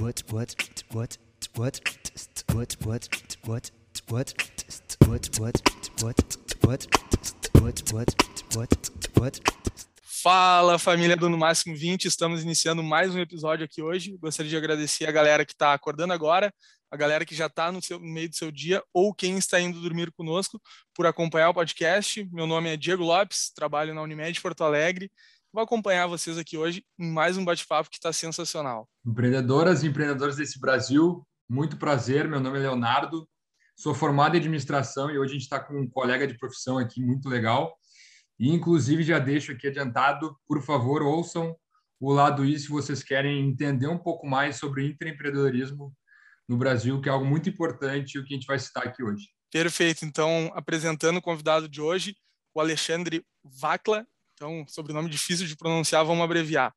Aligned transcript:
what 0.00 0.22
what 0.30 0.54
what 0.92 1.18
what 1.56 1.80
what 2.46 2.76
what 2.86 2.86
what 2.86 3.08
what 3.48 5.28
what 6.02 6.20
what 6.64 6.86
what 7.60 7.92
what 7.92 8.14
what 8.54 8.90
what 9.18 9.40
Fala 10.02 10.78
família 10.78 11.16
do 11.16 11.28
No 11.28 11.38
Máximo 11.38 11.76
20, 11.76 12.06
estamos 12.06 12.42
iniciando 12.42 12.82
mais 12.82 13.14
um 13.14 13.20
episódio 13.20 13.64
aqui 13.64 13.80
hoje. 13.80 14.16
Gostaria 14.18 14.50
de 14.50 14.56
agradecer 14.56 15.06
a 15.06 15.12
galera 15.12 15.44
que 15.44 15.52
está 15.52 15.72
acordando 15.72 16.12
agora, 16.12 16.52
a 16.90 16.96
galera 16.96 17.24
que 17.24 17.34
já 17.34 17.46
está 17.46 17.70
no, 17.70 17.80
no, 17.90 18.00
meio 18.00 18.28
do 18.28 18.36
seu 18.36 18.50
dia 18.50 18.82
ou 18.92 19.14
quem 19.14 19.38
está 19.38 19.60
indo 19.60 19.80
dormir 19.80 20.10
conosco 20.12 20.60
por 20.94 21.06
acompanhar 21.06 21.50
o 21.50 21.54
podcast. 21.54 22.28
Meu 22.32 22.46
nome 22.46 22.68
é 22.68 22.76
Diego 22.76 23.04
Lopes, 23.04 23.52
trabalho 23.54 23.94
na 23.94 24.02
Unimed 24.02 24.40
Porto 24.40 24.64
Alegre 24.64 25.10
Vou 25.50 25.62
acompanhar 25.62 26.06
vocês 26.06 26.36
aqui 26.36 26.58
hoje 26.58 26.84
em 26.98 27.10
mais 27.10 27.38
um 27.38 27.44
bate-papo 27.44 27.88
que 27.88 27.96
está 27.96 28.12
sensacional. 28.12 28.86
Empreendedoras 29.04 29.82
e 29.82 29.86
empreendedores 29.86 30.36
desse 30.36 30.60
Brasil, 30.60 31.26
muito 31.48 31.78
prazer. 31.78 32.28
Meu 32.28 32.38
nome 32.38 32.58
é 32.58 32.60
Leonardo, 32.60 33.26
sou 33.74 33.94
formado 33.94 34.34
em 34.34 34.40
administração 34.40 35.10
e 35.10 35.18
hoje 35.18 35.30
a 35.30 35.32
gente 35.32 35.44
está 35.44 35.58
com 35.58 35.80
um 35.80 35.88
colega 35.88 36.26
de 36.26 36.36
profissão 36.36 36.76
aqui 36.76 37.02
muito 37.02 37.30
legal. 37.30 37.74
E, 38.38 38.50
inclusive, 38.52 39.02
já 39.02 39.18
deixo 39.18 39.52
aqui 39.52 39.68
adiantado, 39.68 40.36
por 40.46 40.62
favor, 40.62 41.02
ouçam 41.02 41.56
o 41.98 42.12
lado 42.12 42.44
I 42.44 42.58
se 42.58 42.68
vocês 42.68 43.02
querem 43.02 43.48
entender 43.48 43.88
um 43.88 43.98
pouco 43.98 44.26
mais 44.26 44.56
sobre 44.56 44.86
empreendedorismo 44.86 45.94
no 46.46 46.58
Brasil, 46.58 47.00
que 47.00 47.08
é 47.08 47.12
algo 47.12 47.24
muito 47.24 47.48
importante 47.48 48.14
e 48.14 48.18
o 48.18 48.24
que 48.24 48.34
a 48.34 48.36
gente 48.36 48.46
vai 48.46 48.58
citar 48.58 48.86
aqui 48.86 49.02
hoje. 49.02 49.26
Perfeito. 49.50 50.04
Então, 50.04 50.52
apresentando 50.54 51.16
o 51.16 51.22
convidado 51.22 51.66
de 51.66 51.80
hoje, 51.80 52.14
o 52.54 52.60
Alexandre 52.60 53.24
Vacla, 53.42 54.06
então, 54.38 54.64
sobrenome 54.68 55.10
difícil 55.10 55.48
de 55.48 55.56
pronunciar, 55.56 56.04
vamos 56.04 56.22
abreviar. 56.22 56.72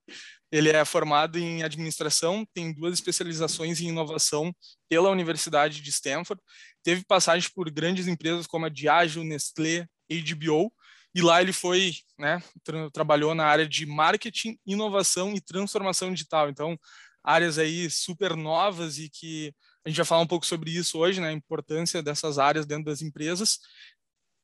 Ele 0.51 0.69
é 0.69 0.83
formado 0.83 1.37
em 1.37 1.61
administração, 1.61 2.43
tem 2.55 2.73
duas 2.73 2.95
especializações 2.95 3.79
em 3.79 3.89
inovação 3.89 4.51
pela 4.89 5.11
Universidade 5.11 5.79
de 5.79 5.89
Stanford, 5.91 6.41
teve 6.83 7.05
passagem 7.05 7.49
por 7.53 7.69
grandes 7.69 8.07
empresas 8.07 8.47
como 8.47 8.65
a 8.65 8.69
Diageo, 8.69 9.23
Nestlé, 9.23 9.85
HBO, 10.09 10.73
e 11.13 11.21
lá 11.21 11.39
ele 11.39 11.53
foi, 11.53 11.93
né, 12.17 12.41
tra 12.63 12.89
trabalhou 12.89 13.35
na 13.35 13.45
área 13.45 13.67
de 13.67 13.85
marketing, 13.85 14.57
inovação 14.65 15.33
e 15.33 15.39
transformação 15.39 16.11
digital. 16.11 16.49
Então, 16.49 16.77
áreas 17.23 17.59
aí 17.59 17.89
super 17.91 18.35
novas 18.35 18.97
e 18.97 19.07
que 19.07 19.53
a 19.85 19.89
gente 19.89 19.97
vai 19.97 20.05
falar 20.05 20.21
um 20.21 20.27
pouco 20.27 20.45
sobre 20.45 20.71
isso 20.71 20.97
hoje, 20.97 21.21
né, 21.21 21.29
a 21.29 21.33
importância 21.33 22.01
dessas 22.01 22.39
áreas 22.39 22.65
dentro 22.65 22.85
das 22.85 23.03
empresas. 23.03 23.59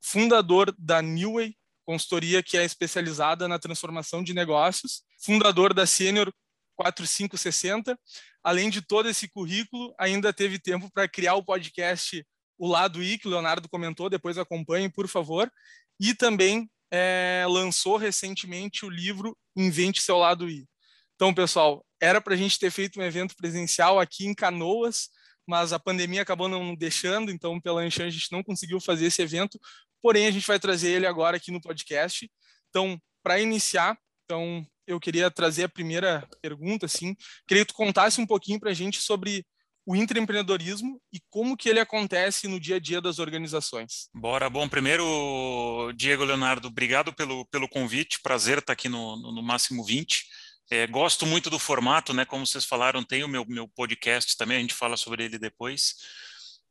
Fundador 0.01 0.73
da 0.77 1.01
Newway, 1.01 1.55
consultoria 1.87 2.43
que 2.43 2.57
é 2.57 2.65
especializada 2.65 3.47
na 3.47 3.57
transformação 3.57 4.21
de 4.21 4.33
negócios, 4.33 5.03
fundador 5.23 5.73
da 5.73 5.85
Senior 5.85 6.29
4560. 6.75 7.97
Além 8.43 8.69
de 8.69 8.81
todo 8.81 9.07
esse 9.07 9.29
currículo, 9.29 9.95
ainda 9.97 10.33
teve 10.33 10.59
tempo 10.59 10.91
para 10.91 11.07
criar 11.07 11.35
o 11.35 11.43
podcast 11.43 12.25
O 12.59 12.67
Lado 12.67 13.01
I, 13.01 13.17
que 13.17 13.27
o 13.27 13.31
Leonardo 13.31 13.69
comentou, 13.69 14.09
depois 14.09 14.37
acompanhe, 14.37 14.91
por 14.91 15.07
favor. 15.07 15.49
E 15.97 16.13
também 16.13 16.69
é, 16.91 17.45
lançou 17.47 17.95
recentemente 17.95 18.85
o 18.85 18.89
livro 18.89 19.37
Invente 19.55 20.01
Seu 20.01 20.17
Lado 20.17 20.49
I. 20.49 20.67
Então, 21.15 21.33
pessoal, 21.33 21.85
era 22.01 22.19
para 22.19 22.33
a 22.33 22.37
gente 22.37 22.59
ter 22.59 22.69
feito 22.69 22.99
um 22.99 23.03
evento 23.03 23.33
presencial 23.35 23.97
aqui 23.97 24.27
em 24.27 24.35
Canoas, 24.35 25.09
mas 25.47 25.71
a 25.71 25.79
pandemia 25.79 26.21
acabou 26.21 26.49
não 26.49 26.75
deixando, 26.75 27.31
então 27.31 27.59
pela 27.61 27.81
Anchan 27.81 28.05
a 28.05 28.09
gente 28.09 28.31
não 28.31 28.43
conseguiu 28.43 28.81
fazer 28.81 29.05
esse 29.05 29.21
evento, 29.21 29.57
porém 30.01 30.27
a 30.27 30.31
gente 30.31 30.47
vai 30.47 30.59
trazer 30.59 30.91
ele 30.91 31.05
agora 31.05 31.37
aqui 31.37 31.51
no 31.51 31.61
podcast. 31.61 32.29
Então, 32.69 32.99
para 33.23 33.39
iniciar, 33.39 33.97
então 34.25 34.65
eu 34.85 34.99
queria 34.99 35.29
trazer 35.29 35.63
a 35.65 35.69
primeira 35.69 36.27
pergunta, 36.41 36.85
assim, 36.85 37.15
queria 37.47 37.65
que 37.65 37.73
tu 37.73 37.77
contasse 37.77 38.21
um 38.21 38.25
pouquinho 38.25 38.59
para 38.59 38.71
a 38.71 38.73
gente 38.73 39.01
sobre 39.01 39.45
o 39.85 39.95
intraempreendedorismo 39.95 41.01
e 41.13 41.19
como 41.29 41.55
que 41.55 41.69
ele 41.69 41.79
acontece 41.79 42.45
no 42.45 42.59
dia 42.59 42.75
a 42.75 42.79
dia 42.79 42.99
das 42.99 43.19
organizações. 43.19 44.09
Bora, 44.13 44.49
bom, 44.49 44.67
primeiro, 44.67 45.93
Diego 45.95 46.25
Leonardo, 46.25 46.67
obrigado 46.67 47.13
pelo, 47.13 47.45
pelo 47.45 47.69
convite, 47.69 48.21
prazer 48.21 48.57
estar 48.57 48.73
aqui 48.73 48.89
no, 48.89 49.15
no, 49.15 49.31
no 49.31 49.41
Máximo 49.41 49.85
20. 49.85 50.25
É, 50.69 50.85
gosto 50.87 51.25
muito 51.25 51.49
do 51.49 51.57
formato, 51.57 52.13
né? 52.13 52.25
Como 52.25 52.45
vocês 52.45 52.65
falaram, 52.65 53.01
tem 53.01 53.23
o 53.23 53.29
meu, 53.29 53.45
meu 53.47 53.65
podcast 53.69 54.35
também, 54.35 54.57
a 54.57 54.59
gente 54.59 54.73
fala 54.73 54.97
sobre 54.97 55.23
ele 55.23 55.39
depois. 55.39 55.95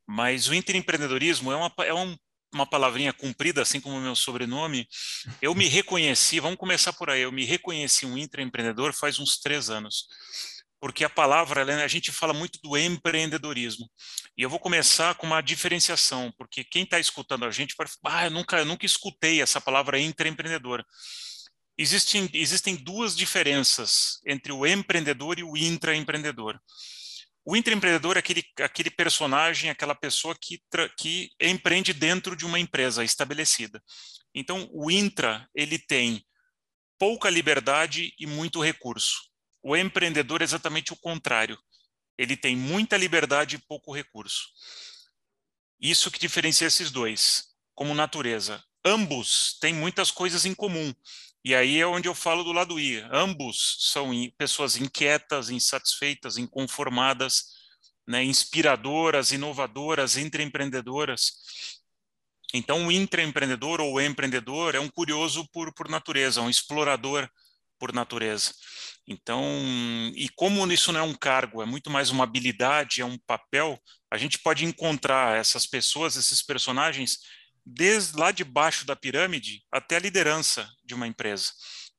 Mas 0.07 0.47
o 0.49 0.55
intraempreendedorismo 0.55 1.51
é 1.51 1.57
uma, 1.57 1.73
é 1.79 1.95
um, 1.95 2.15
uma 2.53 2.67
palavrinha 2.67 3.13
comprida, 3.13 3.63
assim 3.63 3.81
como 3.81 3.97
o 3.97 4.01
meu 4.01 4.17
sobrenome. 4.17 4.89
Eu 5.41 5.55
me 5.55 5.67
reconheci, 5.69 6.41
vamos 6.41 6.59
começar 6.59 6.93
por 6.93 7.11
aí, 7.11 7.23
eu 7.23 7.33
me 7.33 7.45
reconheci 7.45 8.07
um 8.07 8.17
intraempreendedor 8.17 8.93
faz 8.93 9.19
uns 9.19 9.39
três 9.39 9.71
anos. 9.71 10.07
Porque 10.79 11.05
a 11.05 11.11
palavra, 11.11 11.65
a 11.83 11.89
gente 11.89 12.13
fala 12.13 12.33
muito 12.33 12.59
do 12.63 12.77
empreendedorismo. 12.77 13.91
E 14.37 14.43
eu 14.43 14.51
vou 14.51 14.59
começar 14.59 15.15
com 15.15 15.27
uma 15.27 15.41
diferenciação, 15.41 16.33
porque 16.37 16.63
quem 16.63 16.83
está 16.83 17.01
escutando 17.01 17.45
a 17.45 17.51
gente 17.51 17.75
vai 17.77 17.87
falar, 17.87 18.19
ah, 18.19 18.25
eu 18.27 18.31
nunca, 18.31 18.59
eu 18.59 18.65
nunca 18.65 18.85
escutei 18.85 19.41
essa 19.41 19.61
palavra 19.61 19.99
intraempreendedor. 19.99 20.85
Existem, 21.79 22.29
existem 22.33 22.75
duas 22.75 23.17
diferenças 23.17 24.21
entre 24.27 24.53
o 24.53 24.67
empreendedor 24.67 25.39
e 25.39 25.43
o 25.43 25.57
intraempreendedor. 25.57 26.59
O 27.49 27.55
intraempreendedor 27.55 28.17
é 28.17 28.19
aquele, 28.19 28.45
aquele 28.61 28.91
personagem, 28.91 29.71
aquela 29.71 29.95
pessoa 29.95 30.35
que, 30.35 30.61
que 30.99 31.31
empreende 31.41 31.93
dentro 31.93 32.35
de 32.35 32.45
uma 32.45 32.59
empresa 32.59 33.05
estabelecida. 33.05 33.81
Então, 34.35 34.69
o 34.73 34.91
intra, 34.91 35.49
ele 35.55 35.79
tem 35.79 36.27
pouca 36.99 37.31
liberdade 37.31 38.13
e 38.19 38.27
muito 38.27 38.61
recurso. 38.61 39.31
O 39.63 39.77
empreendedor 39.77 40.41
é 40.41 40.45
exatamente 40.45 40.93
o 40.93 40.97
contrário. 40.97 41.57
Ele 42.19 42.37
tem 42.37 42.57
muita 42.57 42.97
liberdade 42.97 43.55
e 43.55 43.63
pouco 43.69 43.95
recurso. 43.95 44.49
Isso 45.81 46.11
que 46.11 46.19
diferencia 46.19 46.67
esses 46.67 46.91
dois, 46.91 47.45
como 47.77 47.95
natureza. 47.95 48.61
Ambos 48.85 49.57
têm 49.61 49.73
muitas 49.73 50.11
coisas 50.11 50.45
em 50.45 50.55
comum. 50.55 50.93
E 51.47 51.55
aí 51.55 51.79
é 51.79 51.87
onde 51.87 52.09
eu 52.09 52.15
falo 52.15 52.43
do 52.43 52.51
lado 52.51 52.77
I. 52.77 53.07
Ambos 53.09 53.77
são 53.93 54.11
pessoas 54.37 54.77
inquietas, 54.77 55.49
insatisfeitas, 55.49 56.39
inconformadas, 56.39 57.53
né, 58.05 58.25
inspiradoras, 58.25 59.31
inovadoras, 59.31 60.17
intraempreendedoras. 60.17 61.35
Então, 62.53 62.89
o 62.89 62.91
intraempreendedor 62.91 63.81
ou 63.81 64.01
empreendedor 64.01 64.75
é 64.75 64.81
um 64.81 64.89
curioso 64.89 65.49
por, 65.53 65.73
por 65.73 65.89
natureza, 65.89 66.43
um 66.43 66.51
explorador 66.51 67.31
por 67.79 67.93
natureza. 67.93 68.53
Então, 69.07 69.41
e 70.17 70.29
como 70.31 70.67
isso 70.73 70.91
não 70.91 70.99
é 70.99 71.03
um 71.05 71.15
cargo, 71.15 71.63
é 71.63 71.65
muito 71.65 71.89
mais 71.89 72.11
uma 72.11 72.25
habilidade, 72.25 73.03
é 73.03 73.05
um 73.05 73.19
papel, 73.25 73.81
a 74.11 74.19
gente 74.19 74.41
pode 74.41 74.65
encontrar 74.65 75.39
essas 75.39 75.65
pessoas, 75.65 76.17
esses 76.17 76.43
personagens 76.43 77.19
desde 77.67 78.17
lá 78.17 78.31
de 78.31 78.45
baixo 78.45 78.87
da 78.87 78.95
pirâmide 78.95 79.65
até 79.73 79.97
a 79.97 80.01
liderança 80.01 80.71
de 80.85 80.95
uma 80.95 81.09
empresa, 81.09 81.51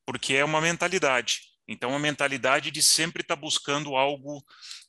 porque 0.06 0.34
é 0.34 0.46
uma 0.46 0.62
mentalidade. 0.62 1.42
Então, 1.68 1.94
a 1.94 2.00
mentalidade 2.00 2.72
de 2.72 2.82
sempre 2.82 3.22
estar 3.22 3.36
tá 3.36 3.42
buscando 3.42 3.98
algo 3.98 4.42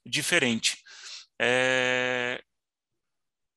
diferente. 0.06 0.76
É... 1.40 2.40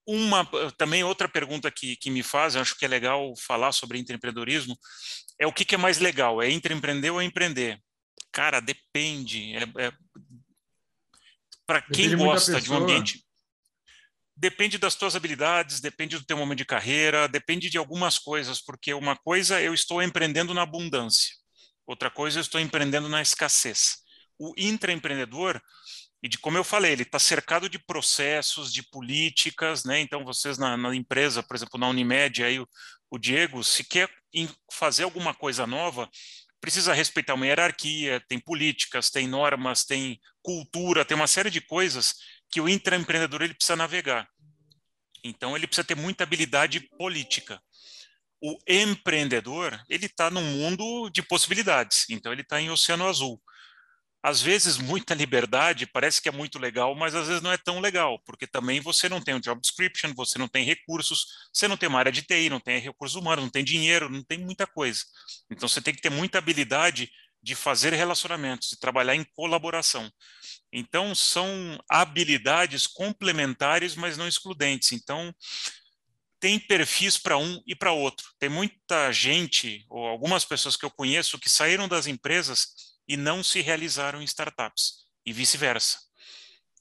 Uma, 0.08 0.44
também 0.78 1.04
outra 1.04 1.30
pergunta 1.30 1.70
que, 1.70 1.96
que 1.96 2.09
me 2.09 2.24
fazem, 2.24 2.59
acho 2.59 2.76
que 2.76 2.84
é 2.84 2.88
legal 2.88 3.36
falar 3.38 3.72
sobre 3.72 4.00
empreendedorismo, 4.00 4.76
é 5.38 5.46
o 5.46 5.53
que, 5.53 5.64
que 5.64 5.76
é 5.76 5.78
mais 5.78 6.00
legal, 6.00 6.42
é 6.42 6.50
empreender 6.50 7.12
ou 7.12 7.22
empreender? 7.22 7.80
Cara, 8.32 8.59
depende. 8.59 9.56
É, 9.56 9.86
é... 9.86 9.94
Para 11.68 11.82
quem 11.84 12.18
gosta 12.18 12.59
de 12.59 12.72
um 12.72 12.78
ambiente 12.78 13.24
depende 14.36 14.78
das 14.78 14.96
tuas 14.96 15.16
habilidades, 15.16 15.80
depende 15.80 16.18
do 16.18 16.25
teu 16.25 16.38
momento 16.38 16.59
de 16.59 16.66
carreira, 16.66 17.28
depende 17.28 17.69
de 17.69 17.78
algumas 17.78 18.18
coisas, 18.18 18.62
porque 18.62 18.94
uma 18.94 19.16
coisa 19.16 19.62
eu 19.62 19.74
estou 19.74 20.02
empreendendo 20.02 20.53
na 20.53 20.64
abundância, 20.64 21.36
outra 21.86 22.09
coisa 22.09 22.40
eu 22.40 22.41
estou 22.41 22.59
empreendendo 22.59 23.09
na 23.09 23.22
escassez. 23.22 23.97
O 24.40 24.53
intraempreendedor, 24.58 25.62
e 26.23 26.28
de 26.28 26.38
como 26.38 26.58
eu 26.58 26.64
falei, 26.64 26.91
ele 26.94 27.03
está 27.03 27.20
cercado 27.20 27.70
de 27.70 27.78
processos, 27.78 28.73
de 28.73 28.82
políticas, 28.84 29.84
né? 29.84 30.00
Então 30.00 30.23
vocês 30.23 30.58
na, 30.58 30.76
na 30.76 30.96
empresa, 30.96 31.44
por 31.44 31.55
exemplo, 31.55 31.79
na 31.79 31.88
Unimed, 31.88 32.44
aí 32.44 32.59
o, 32.59 32.67
o 33.11 33.20
Diego, 33.20 33.64
se 33.64 33.84
quer 33.84 34.09
fazer 34.72 35.03
alguma 35.03 35.34
coisa 35.34 35.67
nova, 35.67 36.09
precisa 36.59 36.94
respeitar 36.94 37.34
uma 37.34 37.46
hierarquia, 37.46 38.23
tem 38.29 38.40
políticas, 38.40 39.09
tem 39.09 39.28
normas, 39.28 39.84
tem 39.84 40.20
cultura, 40.44 41.03
tem 41.03 41.17
uma 41.17 41.28
série 41.28 41.50
de 41.50 41.59
coisas 41.59 42.16
que 42.52 42.62
o 42.62 42.68
intraempreendedor 42.68 43.42
ele 43.42 43.53
precisa 43.53 43.76
navegar. 43.76 44.28
Então, 45.24 45.56
ele 45.56 45.68
precisa 45.68 45.86
ter 45.86 45.96
muita 45.96 46.24
habilidade 46.24 46.80
política. 46.98 47.62
O 48.42 48.58
empreendedor, 48.68 49.80
ele 49.88 50.08
está 50.08 50.30
num 50.30 50.44
mundo 50.44 51.09
de 51.12 51.22
possibilidades, 51.22 52.06
então 52.09 52.32
ele 52.32 52.42
está 52.42 52.59
em 52.59 52.72
oceano 52.72 53.08
azul. 53.08 53.42
Às 54.24 54.40
vezes, 54.42 54.78
muita 54.78 55.16
liberdade 55.16 55.88
parece 55.88 56.22
que 56.22 56.30
é 56.30 56.32
muito 56.32 56.59
legal, 56.59 56.94
mas 56.96 57.16
às 57.16 57.28
vezes 57.28 57.42
não 57.42 57.52
é 57.52 57.58
tão 57.58 57.80
legal, 57.80 58.20
porque 58.24 58.46
também 58.46 58.80
você 58.80 59.09
não 59.09 59.22
tem 59.22 59.34
um 59.34 59.40
job 59.40 59.59
description, 59.59 60.14
você 60.14 60.38
não 60.38 60.48
tem 60.48 60.64
recursos, 60.64 61.26
você 61.52 61.68
não 61.68 61.76
tem 61.78 61.90
uma 61.90 61.98
área 61.98 62.12
de 62.12 62.22
TI, 62.22 62.50
não 62.50 62.59
tem 62.59 62.80
recursos 62.80 63.16
humanos, 63.16 63.44
não 63.44 63.52
tem 63.52 63.64
dinheiro, 63.64 64.09
não 64.09 64.24
tem 64.24 64.38
muita 64.38 64.68
coisa. 64.68 65.02
Então, 65.50 65.68
você 65.68 65.82
tem 65.82 65.94
que 65.94 66.02
ter 66.02 66.12
muita 66.12 66.38
habilidade 66.38 67.12
de 67.41 67.55
fazer 67.55 67.93
relacionamentos, 67.93 68.70
de 68.70 68.79
trabalhar 68.79 69.16
em 69.16 69.23
colaboração. 69.35 70.11
Então, 70.72 71.14
são 71.16 71.47
habilidades 71.90 72.88
complementares, 72.88 73.96
mas 73.96 74.17
não 74.17 74.28
excludentes. 74.28 74.91
Então, 74.91 75.34
tem 76.40 76.59
perfis 76.59 77.17
para 77.17 77.38
um 77.38 77.61
e 77.67 77.76
para 77.76 77.91
outro. 77.91 78.28
Tem 78.40 78.49
muita 78.49 79.11
gente, 79.11 79.85
ou 79.90 80.08
algumas 80.08 80.46
pessoas 80.46 80.76
que 80.76 80.85
eu 80.85 80.91
conheço, 80.91 81.40
que 81.40 81.49
saíram 81.49 81.88
das 81.88 82.08
empresas 82.08 82.67
e 83.08 83.17
não 83.17 83.43
se 83.43 83.61
realizaram 83.61 84.22
em 84.22 84.26
startups, 84.26 85.05
e 85.26 85.34
vice-versa. 85.34 85.99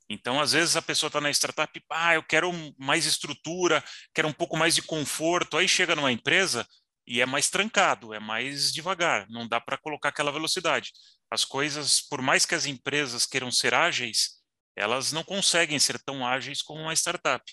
Então, 0.08 0.40
às 0.40 0.52
vezes, 0.52 0.76
a 0.76 0.82
pessoa 0.82 1.08
está 1.08 1.20
na 1.20 1.30
startup, 1.30 1.80
ah, 1.90 2.14
eu 2.14 2.22
quero 2.22 2.52
mais 2.76 3.06
estrutura, 3.06 3.82
quero 4.12 4.26
um 4.26 4.32
pouco 4.32 4.56
mais 4.56 4.74
de 4.74 4.82
conforto. 4.82 5.56
Aí 5.56 5.68
chega 5.68 5.94
numa 5.94 6.10
empresa 6.10 6.66
e 7.10 7.20
é 7.20 7.26
mais 7.26 7.50
trancado, 7.50 8.14
é 8.14 8.20
mais 8.20 8.72
devagar, 8.72 9.28
não 9.28 9.48
dá 9.48 9.60
para 9.60 9.76
colocar 9.76 10.10
aquela 10.10 10.30
velocidade. 10.30 10.92
As 11.28 11.44
coisas, 11.44 12.00
por 12.00 12.22
mais 12.22 12.46
que 12.46 12.54
as 12.54 12.66
empresas 12.66 13.26
queiram 13.26 13.50
ser 13.50 13.74
ágeis, 13.74 14.40
elas 14.76 15.10
não 15.10 15.24
conseguem 15.24 15.76
ser 15.80 15.98
tão 16.04 16.24
ágeis 16.24 16.62
como 16.62 16.82
uma 16.82 16.94
startup. 16.94 17.44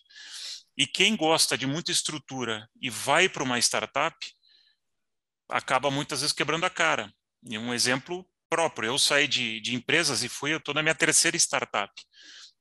E 0.78 0.86
quem 0.86 1.16
gosta 1.16 1.58
de 1.58 1.66
muita 1.66 1.92
estrutura 1.92 2.70
e 2.80 2.92
vai 2.92 3.28
para 3.28 3.42
uma 3.42 3.58
startup, 3.58 4.16
acaba 5.50 5.90
muitas 5.90 6.22
vezes 6.22 6.36
quebrando 6.36 6.68
a 6.68 6.70
cara. 6.70 7.12
E 7.50 7.58
um 7.58 7.74
exemplo 7.74 8.30
próprio, 8.48 8.90
eu 8.90 9.00
saí 9.00 9.28
de, 9.28 9.60
de 9.60 9.74
empresas 9.74 10.22
e 10.22 10.30
fui, 10.30 10.54
eu 10.54 10.60
estou 10.60 10.76
na 10.76 10.84
minha 10.84 10.94
terceira 10.94 11.36
startup. 11.36 11.92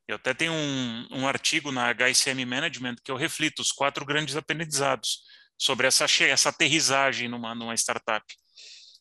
Eu 0.09 0.17
até 0.17 0.33
tenho 0.33 0.55
um, 0.55 1.09
um 1.11 1.29
artigo 1.29 1.71
na 1.71 1.93
HSM 1.93 2.43
Management 2.47 2.97
que 3.05 3.11
eu 3.11 3.17
reflito 3.17 3.61
os 3.61 3.71
quatro 3.71 4.07
grandes 4.07 4.35
aprendizados 4.35 5.36
sobre 5.59 5.87
essa, 5.87 6.07
essa 6.25 6.49
aterrissagem 6.49 7.29
numa, 7.29 7.55
numa 7.55 7.75
startup. 7.75 8.25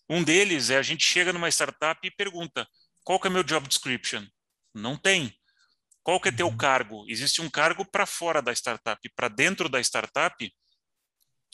Um 0.09 0.23
deles 0.23 0.69
é 0.69 0.77
a 0.77 0.81
gente 0.81 1.03
chega 1.03 1.33
numa 1.33 1.49
startup 1.49 1.99
e 2.05 2.11
pergunta, 2.11 2.67
qual 3.03 3.19
que 3.19 3.27
é 3.27 3.29
meu 3.29 3.43
job 3.43 3.67
description? 3.67 4.25
Não 4.73 4.97
tem. 4.97 5.33
Qual 6.03 6.19
que 6.19 6.29
é 6.29 6.31
teu 6.31 6.47
uhum. 6.47 6.57
cargo? 6.57 7.05
Existe 7.07 7.41
um 7.41 7.49
cargo 7.49 7.83
para 7.83 8.05
fora 8.05 8.41
da 8.41 8.51
startup. 8.53 9.09
Para 9.15 9.27
dentro 9.27 9.67
da 9.67 9.79
startup, 9.79 10.53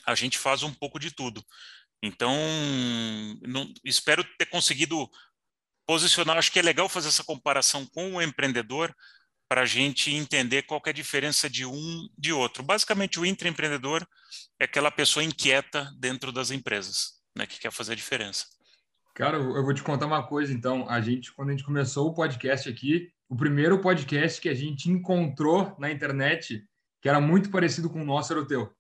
a 0.06 0.16
gente 0.16 0.38
faz 0.38 0.64
um 0.64 0.74
pouco 0.74 1.00
de 1.00 1.12
tudo. 1.12 1.44
Então, 2.04 2.36
não, 3.42 3.72
espero 3.86 4.24
ter 4.38 4.48
conseguido 4.48 5.10
posicionar. 5.86 6.38
Acho 6.38 6.52
que 6.52 6.60
é 6.60 6.64
legal 6.64 6.90
fazer 6.90 7.08
essa 7.08 7.24
comparação 7.24 7.86
com 7.86 8.16
o 8.16 8.22
empreendedor 8.22 8.94
para 9.52 9.64
a 9.64 9.66
gente 9.66 10.16
entender 10.16 10.62
qual 10.62 10.82
é 10.86 10.92
a 10.92 10.94
diferença 10.94 11.50
de 11.50 11.66
um 11.66 12.08
de 12.18 12.32
outro. 12.32 12.64
Basicamente, 12.64 13.20
o 13.20 13.26
intraempreendedor 13.26 14.08
é 14.58 14.64
aquela 14.64 14.90
pessoa 14.90 15.26
inquieta 15.26 15.92
dentro 16.00 16.32
das 16.32 16.52
empresas, 16.52 17.16
né, 17.38 17.46
que 17.46 17.60
quer 17.60 17.70
fazer 17.70 17.92
a 17.92 17.96
diferença. 17.96 18.46
Cara, 19.14 19.36
eu 19.36 19.62
vou 19.62 19.74
te 19.74 19.84
contar 19.84 20.06
uma 20.06 20.26
coisa, 20.26 20.54
então. 20.54 20.90
A 20.90 21.02
gente, 21.02 21.34
quando 21.34 21.50
a 21.50 21.52
gente 21.52 21.66
começou 21.66 22.08
o 22.08 22.14
podcast 22.14 22.70
aqui, 22.70 23.12
o 23.28 23.36
primeiro 23.36 23.82
podcast 23.82 24.40
que 24.40 24.48
a 24.48 24.54
gente 24.54 24.90
encontrou 24.90 25.76
na 25.78 25.92
internet, 25.92 26.64
que 27.02 27.10
era 27.10 27.20
muito 27.20 27.52
parecido 27.52 27.90
com 27.90 28.02
o 28.02 28.06
nosso, 28.06 28.32
era 28.32 28.42
o 28.42 28.48
teu. 28.48 28.74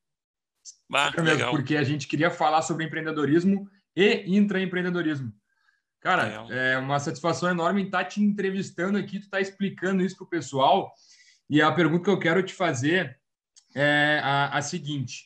Ah. 0.94 1.12
Porque 1.50 1.76
a 1.76 1.84
gente 1.84 2.08
queria 2.08 2.32
falar 2.32 2.62
sobre 2.62 2.86
empreendedorismo 2.86 3.70
e 3.94 4.24
intraempreendedorismo. 4.38 5.34
Cara, 6.02 6.48
é 6.50 6.80
uma 6.80 7.00
satisfação 7.00 7.48
enorme 7.48 7.84
estar 7.84 8.04
te 8.06 8.22
entrevistando 8.22 8.98
aqui, 8.98 9.20
tu 9.20 9.30
tá 9.30 9.40
explicando 9.40 10.04
isso 10.04 10.18
para 10.18 10.26
o 10.26 10.30
pessoal. 10.30 10.92
E 11.48 11.62
a 11.62 11.72
pergunta 11.72 12.06
que 12.06 12.10
eu 12.10 12.18
quero 12.18 12.42
te 12.42 12.56
fazer 12.56 13.20
é 13.76 14.20
a, 14.24 14.58
a 14.58 14.62
seguinte: 14.64 15.26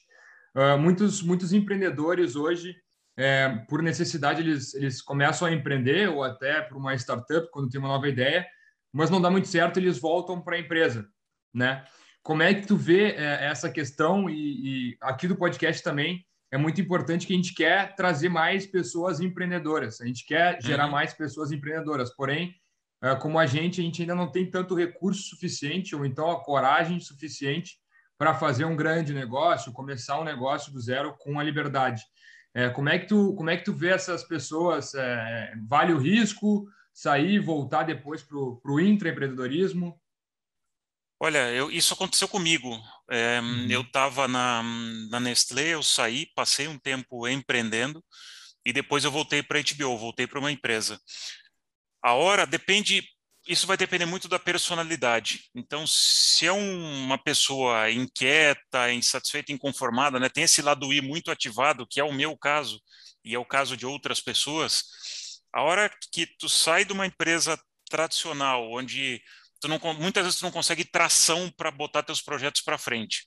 uh, 0.53 0.77
muitos, 0.77 1.21
muitos 1.21 1.53
empreendedores 1.53 2.35
hoje, 2.35 2.75
é, 3.17 3.47
por 3.69 3.81
necessidade, 3.81 4.41
eles, 4.41 4.73
eles 4.73 5.01
começam 5.01 5.47
a 5.47 5.51
empreender 5.53 6.09
ou 6.09 6.23
até 6.23 6.61
por 6.61 6.75
uma 6.75 6.93
startup, 6.95 7.49
quando 7.51 7.69
tem 7.69 7.79
uma 7.79 7.87
nova 7.87 8.09
ideia, 8.09 8.45
mas 8.91 9.09
não 9.09 9.21
dá 9.21 9.31
muito 9.31 9.47
certo, 9.47 9.77
eles 9.77 9.97
voltam 9.97 10.41
para 10.41 10.57
a 10.57 10.59
empresa, 10.59 11.07
né? 11.53 11.85
Como 12.21 12.43
é 12.43 12.53
que 12.53 12.67
tu 12.67 12.75
vê 12.75 13.11
é, 13.11 13.45
essa 13.45 13.69
questão 13.69 14.29
e, 14.29 14.89
e, 14.89 14.97
aqui 14.99 15.25
do 15.25 15.37
podcast 15.37 15.81
também 15.81 16.25
é 16.55 16.57
muito 16.57 16.79
importante 16.81 17.27
que 17.27 17.33
a 17.33 17.35
gente 17.35 17.53
quer 17.53 17.95
trazer 17.95 18.29
mais 18.29 18.65
pessoas 18.65 19.19
empreendedoras, 19.19 20.01
a 20.01 20.05
gente 20.05 20.25
quer 20.25 20.61
gerar 20.61 20.85
uhum. 20.85 20.91
mais 20.91 21.13
pessoas 21.13 21.51
empreendedoras, 21.51 22.15
porém, 22.15 22.55
é, 23.03 23.15
como 23.15 23.37
a 23.37 23.45
gente, 23.45 23.81
a 23.81 23.83
gente 23.83 24.01
ainda 24.01 24.15
não 24.15 24.31
tem 24.31 24.49
tanto 24.49 24.75
recurso 24.75 25.23
suficiente 25.23 25.95
ou 25.95 26.05
então 26.05 26.31
a 26.31 26.43
coragem 26.43 26.99
suficiente 26.99 27.77
para 28.17 28.33
fazer 28.33 28.65
um 28.65 28.75
grande 28.75 29.13
negócio, 29.13 29.73
começar 29.73 30.19
um 30.19 30.23
negócio 30.23 30.71
do 30.71 30.79
zero 30.79 31.15
com 31.19 31.39
a 31.39 31.43
liberdade. 31.43 32.01
É, 32.53 32.69
como 32.69 32.87
é 32.87 32.97
que 32.97 33.07
tu 33.07 33.35
como 33.35 33.49
é 33.49 33.57
que 33.57 33.65
tu 33.65 33.73
vê 33.73 33.89
essas 33.89 34.23
pessoas? 34.23 34.93
É, 34.95 35.53
vale 35.67 35.93
o 35.93 35.97
risco? 35.97 36.65
sair 36.95 37.31
e 37.33 37.39
voltar 37.39 37.83
depois 37.83 38.23
para 38.23 38.37
o 38.37 38.79
intraempreendedorismo? 38.79 39.99
Olha, 41.19 41.49
eu, 41.51 41.71
isso 41.71 41.93
aconteceu 41.93 42.27
comigo. 42.27 42.77
É, 43.09 43.39
uhum. 43.39 43.67
Eu 43.69 43.81
estava 43.81 44.27
na, 44.27 44.63
na 45.09 45.19
Nestlé, 45.19 45.73
eu 45.73 45.83
saí, 45.83 46.27
passei 46.35 46.67
um 46.67 46.77
tempo 46.77 47.27
empreendendo 47.27 48.03
e 48.65 48.73
depois 48.73 49.03
eu 49.03 49.11
voltei 49.11 49.43
para 49.43 49.59
a 49.59 49.61
HBO, 49.61 49.97
voltei 49.97 50.27
para 50.27 50.39
uma 50.39 50.51
empresa. 50.51 50.99
A 52.03 52.13
hora 52.13 52.45
depende, 52.45 53.03
isso 53.47 53.67
vai 53.67 53.77
depender 53.77 54.05
muito 54.05 54.27
da 54.27 54.39
personalidade. 54.39 55.49
Então, 55.55 55.85
se 55.87 56.47
é 56.47 56.51
um, 56.51 57.03
uma 57.05 57.17
pessoa 57.17 57.89
inquieta, 57.91 58.91
insatisfeita, 58.91 59.51
inconformada, 59.51 60.19
né, 60.19 60.29
tem 60.29 60.43
esse 60.43 60.61
lado 60.61 60.91
I 60.91 61.01
muito 61.01 61.31
ativado, 61.31 61.87
que 61.87 61.99
é 61.99 62.03
o 62.03 62.13
meu 62.13 62.37
caso 62.37 62.81
e 63.23 63.33
é 63.33 63.39
o 63.39 63.45
caso 63.45 63.77
de 63.77 63.85
outras 63.85 64.19
pessoas, 64.19 64.83
a 65.53 65.61
hora 65.63 65.91
que 66.11 66.27
tu 66.37 66.49
sai 66.49 66.85
de 66.85 66.93
uma 66.93 67.07
empresa 67.07 67.57
tradicional, 67.89 68.69
onde 68.71 69.21
tu 69.59 69.67
não, 69.67 69.79
muitas 69.95 70.23
vezes 70.23 70.39
tu 70.39 70.43
não 70.43 70.51
consegue 70.51 70.83
tração 70.83 71.49
para 71.55 71.71
botar 71.71 72.03
teus 72.03 72.21
projetos 72.21 72.61
para 72.61 72.77
frente. 72.77 73.25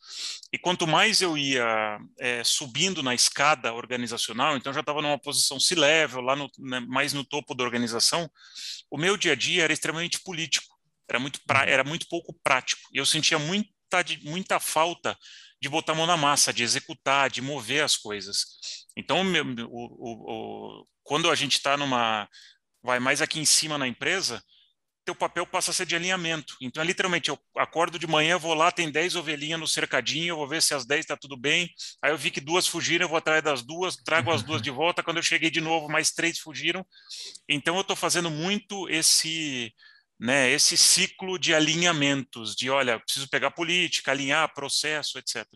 E 0.53 0.59
quanto 0.59 0.87
mais 0.87 1.21
eu 1.21 1.37
ia 1.37 1.99
é, 2.19 2.43
subindo 2.45 3.03
na 3.03 3.15
escada 3.15 3.73
organizacional, 3.73 4.57
então 4.57 4.73
já 4.73 4.81
estava 4.81 5.03
numa 5.03 5.19
posição 5.19 5.59
C-level, 5.59 6.21
lá 6.21 6.37
no, 6.37 6.51
né, 6.59 6.81
mais 6.81 7.13
no 7.13 7.25
topo 7.25 7.55
da 7.55 7.65
organização, 7.65 8.31
o 8.91 8.99
meu 8.99 9.17
dia 9.17 9.33
a 9.33 9.37
dia 9.37 9.65
era 9.65 9.73
extremamente 9.73 10.21
político, 10.21 10.67
era 11.09 11.19
muito, 11.19 11.41
pra, 11.47 11.61
uhum. 11.61 11.69
era 11.69 11.85
muito 11.85 12.07
pouco 12.09 12.35
prático. 12.43 12.83
E 12.93 12.99
eu 12.99 13.07
sentia 13.07 13.39
muita, 13.39 13.71
muita 14.23 14.61
falta 14.61 15.19
de 15.61 15.69
botar 15.69 15.93
a 15.93 15.97
mão 15.97 16.07
na 16.07 16.17
massa, 16.17 16.53
de 16.53 16.63
executar, 16.63 17.31
de 17.31 17.43
mover 17.43 17.83
as 17.83 17.97
coisas. 17.97 18.47
Então, 18.97 19.23
o, 19.23 19.67
o, 19.71 20.81
o, 20.81 20.87
quando 21.03 21.31
a 21.31 21.35
gente 21.35 21.55
está 21.55 21.77
numa, 21.77 22.29
vai 22.83 23.01
mais 23.01 23.21
aqui 23.21 23.41
em 23.41 23.45
cima 23.45 23.77
na 23.77 23.89
empresa, 23.89 24.43
teu 25.09 25.15
papel 25.15 25.47
passa 25.47 25.71
a 25.71 25.75
ser 25.75 25.87
de 25.87 25.97
alinhamento. 25.97 26.55
Então, 26.61 26.83
é 26.83 26.87
literalmente, 26.87 27.31
eu 27.31 27.39
acordo 27.57 27.99
de 27.99 28.07
manhã, 28.07 28.37
vou 28.37 28.53
lá, 28.53 28.71
tem 28.71 28.91
10 28.91 29.17
ovelhinhas 29.17 29.59
no 29.59 29.67
cercadinho, 29.67 30.33
eu 30.33 30.37
vou 30.37 30.47
ver 30.47 30.61
se 30.61 30.75
as 30.75 30.85
10 30.85 31.01
está 31.01 31.17
tudo 31.17 31.35
bem. 31.35 31.73
Aí 32.03 32.11
eu 32.11 32.19
vi 32.19 32.31
que 32.31 32.43
duas 32.43 32.67
fugiram, 32.67 33.07
eu 33.07 33.09
vou 33.09 33.17
atrás 33.17 33.43
das 33.43 33.63
duas, 33.63 33.97
trago 33.97 34.31
as 34.31 34.43
duas 34.43 34.61
de 34.61 34.71
volta. 34.71 35.03
Quando 35.03 35.17
eu 35.17 35.23
cheguei 35.23 35.51
de 35.51 35.63
novo, 35.63 35.89
mais 35.89 36.11
três 36.11 36.39
fugiram. 36.39 36.87
Então, 37.49 37.77
eu 37.77 37.81
estou 37.81 37.97
fazendo 37.97 38.31
muito 38.31 38.87
esse, 38.91 39.73
né, 40.21 40.51
esse 40.51 40.77
ciclo 40.77 41.39
de 41.39 41.55
alinhamentos, 41.55 42.55
de, 42.55 42.69
olha, 42.69 43.01
preciso 43.01 43.31
pegar 43.31 43.51
política, 43.53 44.11
alinhar 44.11 44.53
processo, 44.53 45.19
etc. 45.19 45.47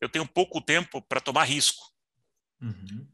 Eu 0.00 0.08
tenho 0.08 0.24
pouco 0.24 0.60
tempo 0.60 1.02
para 1.02 1.20
tomar 1.20 1.44
risco. 1.44 1.82
Uhum. 2.62 3.08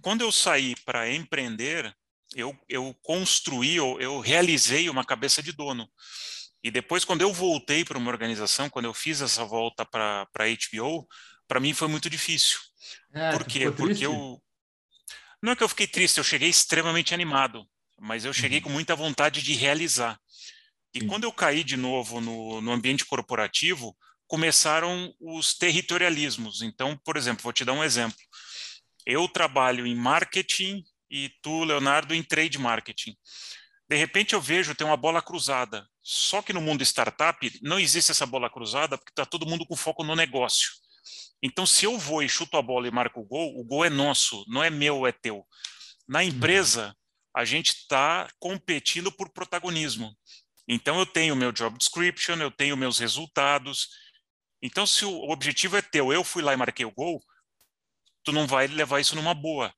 Quando 0.00 0.22
eu 0.22 0.32
saí 0.32 0.74
para 0.86 1.12
empreender, 1.12 1.94
eu, 2.36 2.56
eu 2.68 2.94
construí, 3.02 3.76
eu, 3.76 3.98
eu 4.00 4.20
realizei 4.20 4.90
uma 4.90 5.04
cabeça 5.04 5.42
de 5.42 5.52
dono. 5.52 5.88
E 6.62 6.70
depois, 6.70 7.04
quando 7.04 7.22
eu 7.22 7.32
voltei 7.32 7.84
para 7.84 7.96
uma 7.96 8.10
organização, 8.10 8.68
quando 8.68 8.84
eu 8.84 8.94
fiz 8.94 9.20
essa 9.20 9.44
volta 9.44 9.84
para 9.84 10.28
a 10.34 10.44
HBO, 10.44 11.06
para 11.48 11.60
mim 11.60 11.72
foi 11.72 11.88
muito 11.88 12.10
difícil. 12.10 12.58
É, 13.14 13.32
Por 13.32 13.44
quê? 13.44 13.70
Porque 13.70 14.04
eu. 14.04 14.42
Não 15.42 15.52
é 15.52 15.56
que 15.56 15.62
eu 15.62 15.68
fiquei 15.68 15.86
triste, 15.86 16.18
eu 16.18 16.24
cheguei 16.24 16.48
extremamente 16.48 17.14
animado, 17.14 17.66
mas 18.00 18.24
eu 18.24 18.32
cheguei 18.32 18.58
uhum. 18.58 18.64
com 18.64 18.70
muita 18.70 18.94
vontade 18.94 19.42
de 19.42 19.54
realizar. 19.54 20.18
E 20.94 21.04
quando 21.06 21.24
eu 21.24 21.32
caí 21.32 21.62
de 21.62 21.76
novo 21.76 22.20
no, 22.20 22.60
no 22.60 22.72
ambiente 22.72 23.04
corporativo, 23.04 23.96
começaram 24.26 25.14
os 25.20 25.54
territorialismos. 25.54 26.62
Então, 26.62 26.98
por 27.04 27.16
exemplo, 27.16 27.42
vou 27.42 27.52
te 27.52 27.64
dar 27.64 27.74
um 27.74 27.84
exemplo 27.84 28.16
eu 29.06 29.28
trabalho 29.28 29.86
em 29.86 29.94
marketing 29.94 30.84
e 31.10 31.30
tu, 31.42 31.64
Leonardo, 31.64 32.14
em 32.14 32.22
trade 32.22 32.58
marketing. 32.58 33.16
De 33.88 33.96
repente 33.96 34.34
eu 34.34 34.40
vejo 34.40 34.74
tem 34.74 34.86
uma 34.86 34.96
bola 34.96 35.22
cruzada. 35.22 35.86
Só 36.02 36.42
que 36.42 36.52
no 36.52 36.60
mundo 36.60 36.82
startup 36.82 37.58
não 37.62 37.78
existe 37.78 38.10
essa 38.10 38.26
bola 38.26 38.50
cruzada 38.50 38.96
porque 38.96 39.10
está 39.10 39.24
todo 39.24 39.46
mundo 39.46 39.66
com 39.66 39.76
foco 39.76 40.04
no 40.04 40.14
negócio. 40.14 40.70
Então, 41.42 41.66
se 41.66 41.84
eu 41.84 41.98
vou 41.98 42.22
e 42.22 42.28
chuto 42.28 42.56
a 42.56 42.62
bola 42.62 42.88
e 42.88 42.90
marco 42.90 43.20
o 43.20 43.24
gol, 43.24 43.58
o 43.58 43.64
gol 43.64 43.84
é 43.84 43.90
nosso, 43.90 44.44
não 44.48 44.62
é 44.62 44.70
meu, 44.70 45.06
é 45.06 45.12
teu. 45.12 45.46
Na 46.08 46.24
empresa, 46.24 46.96
a 47.34 47.44
gente 47.44 47.68
está 47.68 48.28
competindo 48.38 49.12
por 49.12 49.28
protagonismo. 49.30 50.16
Então, 50.66 50.98
eu 50.98 51.06
tenho 51.06 51.36
meu 51.36 51.52
job 51.52 51.76
description, 51.76 52.36
eu 52.36 52.50
tenho 52.50 52.76
meus 52.76 52.98
resultados. 52.98 53.88
Então, 54.62 54.86
se 54.86 55.04
o 55.04 55.30
objetivo 55.30 55.76
é 55.76 55.82
teu, 55.82 56.12
eu 56.12 56.24
fui 56.24 56.42
lá 56.42 56.52
e 56.52 56.56
marquei 56.56 56.86
o 56.86 56.90
gol, 56.90 57.22
tu 58.24 58.32
não 58.32 58.46
vai 58.46 58.66
levar 58.66 59.00
isso 59.00 59.14
numa 59.14 59.34
boa. 59.34 59.72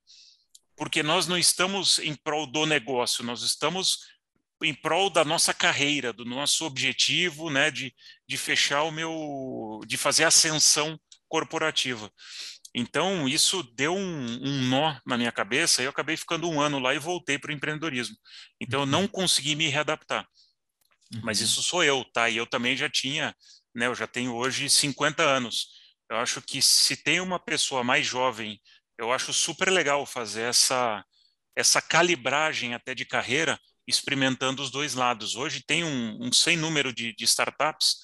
Porque 0.79 1.03
nós 1.03 1.27
não 1.27 1.37
estamos 1.37 1.99
em 1.99 2.15
prol 2.15 2.47
do 2.47 2.65
negócio, 2.65 3.21
nós 3.21 3.41
estamos 3.41 3.99
em 4.63 4.73
prol 4.73 5.09
da 5.09 5.25
nossa 5.25 5.53
carreira, 5.53 6.13
do 6.13 6.23
nosso 6.23 6.65
objetivo, 6.65 7.49
né, 7.49 7.69
de, 7.69 7.93
de 8.25 8.37
fechar 8.37 8.83
o 8.83 8.91
meu, 8.91 9.81
de 9.85 9.97
fazer 9.97 10.23
ascensão 10.23 10.97
corporativa. 11.27 12.09
Então, 12.73 13.27
isso 13.27 13.61
deu 13.75 13.93
um, 13.93 14.25
um, 14.41 14.69
nó 14.69 14.97
na 15.05 15.17
minha 15.17 15.33
cabeça 15.33 15.81
e 15.81 15.85
eu 15.85 15.89
acabei 15.89 16.15
ficando 16.15 16.49
um 16.49 16.61
ano 16.61 16.79
lá 16.79 16.95
e 16.95 16.99
voltei 16.99 17.37
para 17.37 17.51
o 17.51 17.53
empreendedorismo. 17.53 18.15
Então, 18.59 18.81
eu 18.81 18.85
não 18.85 19.01
uhum. 19.01 19.07
consegui 19.07 19.55
me 19.55 19.67
readaptar. 19.67 20.25
Mas 21.21 21.39
uhum. 21.39 21.45
isso 21.45 21.61
sou 21.61 21.83
eu, 21.83 22.05
tá? 22.13 22.29
E 22.29 22.37
eu 22.37 22.45
também 22.45 22.77
já 22.77 22.89
tinha, 22.89 23.35
né? 23.75 23.87
Eu 23.87 23.95
já 23.95 24.07
tenho 24.07 24.33
hoje 24.33 24.69
50 24.69 25.23
anos. 25.23 25.67
Eu 26.09 26.17
acho 26.17 26.41
que 26.41 26.61
se 26.61 26.95
tem 26.95 27.19
uma 27.19 27.39
pessoa 27.39 27.83
mais 27.83 28.05
jovem, 28.05 28.61
eu 28.99 29.13
acho 29.13 29.31
super 29.33 29.69
legal 29.69 30.05
fazer 30.05 30.41
essa, 30.41 31.03
essa 31.55 31.81
calibragem 31.81 32.73
até 32.73 32.93
de 32.93 33.05
carreira, 33.05 33.57
experimentando 33.87 34.61
os 34.61 34.69
dois 34.69 34.93
lados. 34.93 35.35
Hoje 35.35 35.63
tem 35.65 35.85
um, 35.85 36.17
um 36.21 36.33
sem 36.33 36.57
número 36.57 36.93
de, 36.93 37.15
de 37.15 37.23
startups 37.23 37.95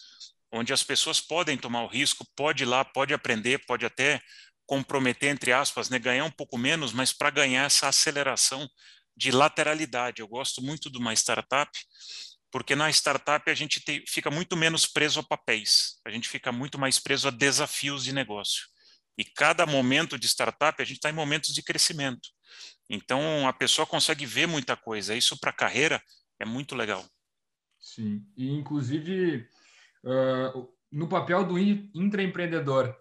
onde 0.53 0.71
as 0.71 0.83
pessoas 0.83 1.19
podem 1.19 1.57
tomar 1.57 1.83
o 1.83 1.87
risco, 1.87 2.25
pode 2.33 2.63
ir 2.63 2.65
lá, 2.65 2.85
pode 2.85 3.13
aprender, 3.13 3.65
pode 3.67 3.85
até 3.85 4.21
comprometer, 4.65 5.29
entre 5.29 5.51
aspas, 5.51 5.89
né, 5.89 5.99
ganhar 5.99 6.23
um 6.23 6.31
pouco 6.31 6.57
menos, 6.57 6.93
mas 6.93 7.11
para 7.11 7.29
ganhar 7.29 7.65
essa 7.65 7.89
aceleração 7.89 8.65
de 9.17 9.31
lateralidade. 9.31 10.21
Eu 10.21 10.29
gosto 10.29 10.61
muito 10.61 10.89
de 10.89 10.97
uma 10.97 11.13
startup, 11.13 11.69
porque 12.49 12.73
na 12.73 12.89
startup 12.89 13.51
a 13.51 13.53
gente 13.53 13.81
te, 13.81 14.05
fica 14.07 14.31
muito 14.31 14.55
menos 14.55 14.87
preso 14.87 15.19
a 15.19 15.23
papéis, 15.23 15.99
a 16.05 16.09
gente 16.09 16.29
fica 16.29 16.53
muito 16.53 16.79
mais 16.79 16.99
preso 16.99 17.27
a 17.27 17.31
desafios 17.31 18.05
de 18.05 18.13
negócio. 18.13 18.74
E 19.17 19.23
cada 19.23 19.65
momento 19.65 20.19
de 20.19 20.27
startup, 20.27 20.81
a 20.81 20.85
gente 20.85 20.97
está 20.97 21.09
em 21.09 21.13
momentos 21.13 21.53
de 21.53 21.63
crescimento. 21.63 22.29
Então, 22.89 23.47
a 23.47 23.53
pessoa 23.53 23.85
consegue 23.85 24.25
ver 24.25 24.47
muita 24.47 24.75
coisa. 24.75 25.15
Isso 25.15 25.39
para 25.39 25.49
a 25.49 25.55
carreira 25.55 26.01
é 26.39 26.45
muito 26.45 26.75
legal. 26.75 27.05
Sim, 27.79 28.25
e 28.35 28.49
inclusive 28.49 29.47
uh, 30.03 30.75
no 30.91 31.07
papel 31.07 31.45
do 31.45 31.59
intraempreendedor, 31.59 32.95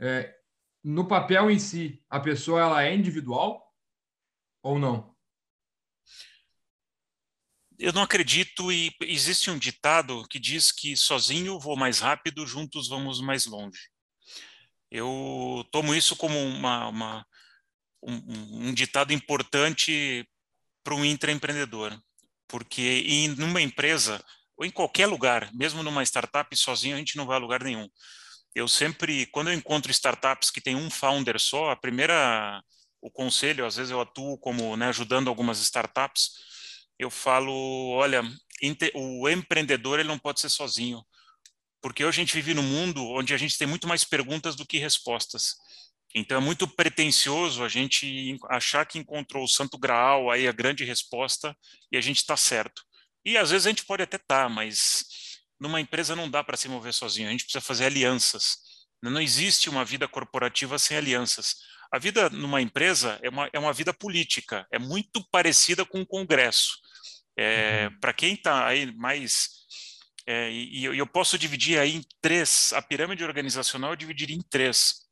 é, 0.00 0.34
no 0.82 1.06
papel 1.06 1.50
em 1.50 1.58
si, 1.58 2.02
a 2.08 2.18
pessoa 2.20 2.60
ela 2.60 2.84
é 2.84 2.94
individual 2.94 3.62
ou 4.62 4.78
não? 4.78 5.12
Eu 7.78 7.92
não 7.92 8.02
acredito 8.02 8.70
e 8.70 8.94
existe 9.00 9.50
um 9.50 9.58
ditado 9.58 10.26
que 10.28 10.38
diz 10.38 10.70
que 10.70 10.96
sozinho 10.96 11.58
vou 11.58 11.76
mais 11.76 11.98
rápido, 11.98 12.46
juntos 12.46 12.88
vamos 12.88 13.20
mais 13.20 13.44
longe. 13.46 13.91
Eu 14.92 15.66
tomo 15.72 15.94
isso 15.94 16.14
como 16.14 16.38
uma, 16.38 16.88
uma 16.88 17.26
um, 18.02 18.68
um, 18.68 18.74
ditado 18.74 19.10
importante 19.10 20.28
para 20.84 20.94
um 20.94 21.02
intraempreendedor, 21.02 21.98
porque 22.46 23.02
em 23.06 23.28
numa 23.28 23.62
empresa 23.62 24.22
ou 24.54 24.66
em 24.66 24.70
qualquer 24.70 25.06
lugar, 25.06 25.50
mesmo 25.54 25.82
numa 25.82 26.02
startup, 26.02 26.54
sozinho 26.54 26.94
a 26.94 26.98
gente 26.98 27.16
não 27.16 27.24
vai 27.24 27.36
a 27.36 27.40
lugar 27.40 27.64
nenhum. 27.64 27.88
Eu 28.54 28.68
sempre, 28.68 29.24
quando 29.26 29.48
eu 29.48 29.54
encontro 29.54 29.90
startups 29.90 30.50
que 30.50 30.60
tem 30.60 30.76
um 30.76 30.90
founder 30.90 31.40
só, 31.40 31.70
a 31.70 31.76
primeira, 31.76 32.62
o 33.00 33.10
conselho, 33.10 33.64
às 33.64 33.76
vezes 33.76 33.90
eu 33.90 34.00
atuo 34.00 34.36
como, 34.36 34.76
né, 34.76 34.88
ajudando 34.88 35.28
algumas 35.28 35.58
startups, 35.60 36.32
eu 36.98 37.08
falo, 37.08 37.50
olha, 37.92 38.22
o 38.94 39.28
empreendedor 39.30 39.98
ele 39.98 40.08
não 40.08 40.18
pode 40.18 40.40
ser 40.40 40.50
sozinho, 40.50 41.02
porque 41.82 42.04
hoje 42.04 42.20
a 42.20 42.24
gente 42.24 42.34
vive 42.34 42.54
num 42.54 42.62
mundo 42.62 43.04
onde 43.08 43.34
a 43.34 43.36
gente 43.36 43.58
tem 43.58 43.66
muito 43.66 43.88
mais 43.88 44.04
perguntas 44.04 44.54
do 44.54 44.64
que 44.64 44.78
respostas. 44.78 45.56
Então 46.14 46.38
é 46.38 46.40
muito 46.40 46.68
pretensioso 46.68 47.64
a 47.64 47.68
gente 47.68 48.38
achar 48.48 48.86
que 48.86 48.98
encontrou 48.98 49.44
o 49.44 49.48
santo 49.48 49.76
graal, 49.76 50.30
aí 50.30 50.46
a 50.46 50.52
grande 50.52 50.84
resposta, 50.84 51.56
e 51.90 51.96
a 51.96 52.00
gente 52.00 52.18
está 52.18 52.36
certo. 52.36 52.82
E 53.24 53.36
às 53.36 53.50
vezes 53.50 53.66
a 53.66 53.70
gente 53.70 53.84
pode 53.84 54.02
até 54.02 54.16
estar, 54.16 54.44
tá, 54.44 54.48
mas 54.48 55.04
numa 55.58 55.80
empresa 55.80 56.14
não 56.14 56.30
dá 56.30 56.42
para 56.44 56.56
se 56.56 56.68
mover 56.68 56.92
sozinho, 56.92 57.28
a 57.28 57.30
gente 57.30 57.44
precisa 57.44 57.64
fazer 57.64 57.86
alianças. 57.86 58.58
Não 59.02 59.20
existe 59.20 59.68
uma 59.68 59.84
vida 59.84 60.06
corporativa 60.06 60.78
sem 60.78 60.96
alianças. 60.96 61.56
A 61.90 61.98
vida 61.98 62.30
numa 62.30 62.60
empresa 62.60 63.18
é 63.22 63.28
uma, 63.28 63.50
é 63.52 63.58
uma 63.58 63.72
vida 63.72 63.92
política, 63.92 64.66
é 64.70 64.78
muito 64.78 65.22
parecida 65.30 65.84
com 65.84 66.00
o 66.00 66.06
Congresso. 66.06 66.78
É, 67.36 67.88
uhum. 67.90 68.00
Para 68.00 68.12
quem 68.12 68.34
está 68.34 68.66
aí 68.66 68.92
mais. 68.94 69.61
É, 70.26 70.50
e, 70.50 70.80
e 70.80 70.98
eu 70.98 71.06
posso 71.06 71.38
dividir 71.38 71.78
aí 71.78 71.96
em 71.96 72.04
três, 72.20 72.72
a 72.72 72.82
pirâmide 72.82 73.24
organizacional 73.24 73.90
eu 73.90 73.96
dividiria 73.96 74.36
em 74.36 74.42
três. 74.42 75.02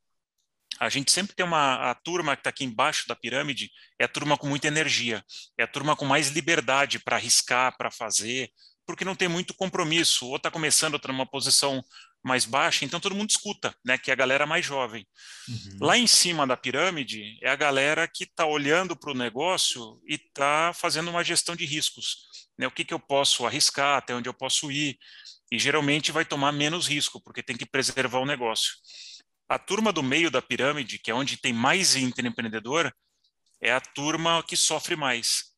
A 0.78 0.88
gente 0.88 1.10
sempre 1.10 1.34
tem 1.34 1.44
uma 1.44 1.90
a 1.90 1.94
turma 1.94 2.36
que 2.36 2.40
está 2.40 2.50
aqui 2.50 2.64
embaixo 2.64 3.06
da 3.06 3.16
pirâmide, 3.16 3.70
é 3.98 4.04
a 4.04 4.08
turma 4.08 4.38
com 4.38 4.46
muita 4.46 4.68
energia, 4.68 5.22
é 5.58 5.64
a 5.64 5.66
turma 5.66 5.94
com 5.96 6.06
mais 6.06 6.28
liberdade 6.28 6.98
para 6.98 7.16
arriscar, 7.16 7.76
para 7.76 7.90
fazer, 7.90 8.50
porque 8.86 9.04
não 9.04 9.14
tem 9.14 9.28
muito 9.28 9.52
compromisso, 9.52 10.26
ou 10.26 10.36
está 10.36 10.50
começando, 10.50 10.94
outra 10.94 11.12
numa 11.12 11.26
posição 11.26 11.84
mais 12.22 12.44
baixa, 12.44 12.84
então 12.84 13.00
todo 13.00 13.14
mundo 13.14 13.30
escuta, 13.30 13.74
né, 13.84 13.96
que 13.96 14.10
é 14.10 14.12
a 14.12 14.16
galera 14.16 14.46
mais 14.46 14.64
jovem. 14.64 15.06
Uhum. 15.48 15.78
Lá 15.80 15.96
em 15.96 16.06
cima 16.06 16.46
da 16.46 16.56
pirâmide 16.56 17.38
é 17.42 17.50
a 17.50 17.56
galera 17.56 18.06
que 18.06 18.24
está 18.24 18.44
olhando 18.46 18.94
para 18.94 19.10
o 19.10 19.16
negócio 19.16 20.00
e 20.06 20.14
está 20.14 20.72
fazendo 20.74 21.10
uma 21.10 21.24
gestão 21.24 21.56
de 21.56 21.64
riscos. 21.64 22.48
Né, 22.60 22.66
o 22.66 22.70
que, 22.70 22.84
que 22.84 22.92
eu 22.92 23.00
posso 23.00 23.46
arriscar, 23.46 23.96
até 23.96 24.14
onde 24.14 24.28
eu 24.28 24.34
posso 24.34 24.70
ir, 24.70 24.98
e 25.50 25.58
geralmente 25.58 26.12
vai 26.12 26.26
tomar 26.26 26.52
menos 26.52 26.86
risco, 26.86 27.18
porque 27.18 27.42
tem 27.42 27.56
que 27.56 27.64
preservar 27.64 28.18
o 28.18 28.26
negócio. 28.26 28.74
A 29.48 29.58
turma 29.58 29.90
do 29.90 30.02
meio 30.02 30.30
da 30.30 30.42
pirâmide, 30.42 30.98
que 30.98 31.10
é 31.10 31.14
onde 31.14 31.38
tem 31.38 31.54
mais 31.54 31.96
empreendedor, 31.96 32.94
é 33.62 33.72
a 33.72 33.80
turma 33.80 34.44
que 34.46 34.58
sofre 34.58 34.94
mais, 34.94 35.54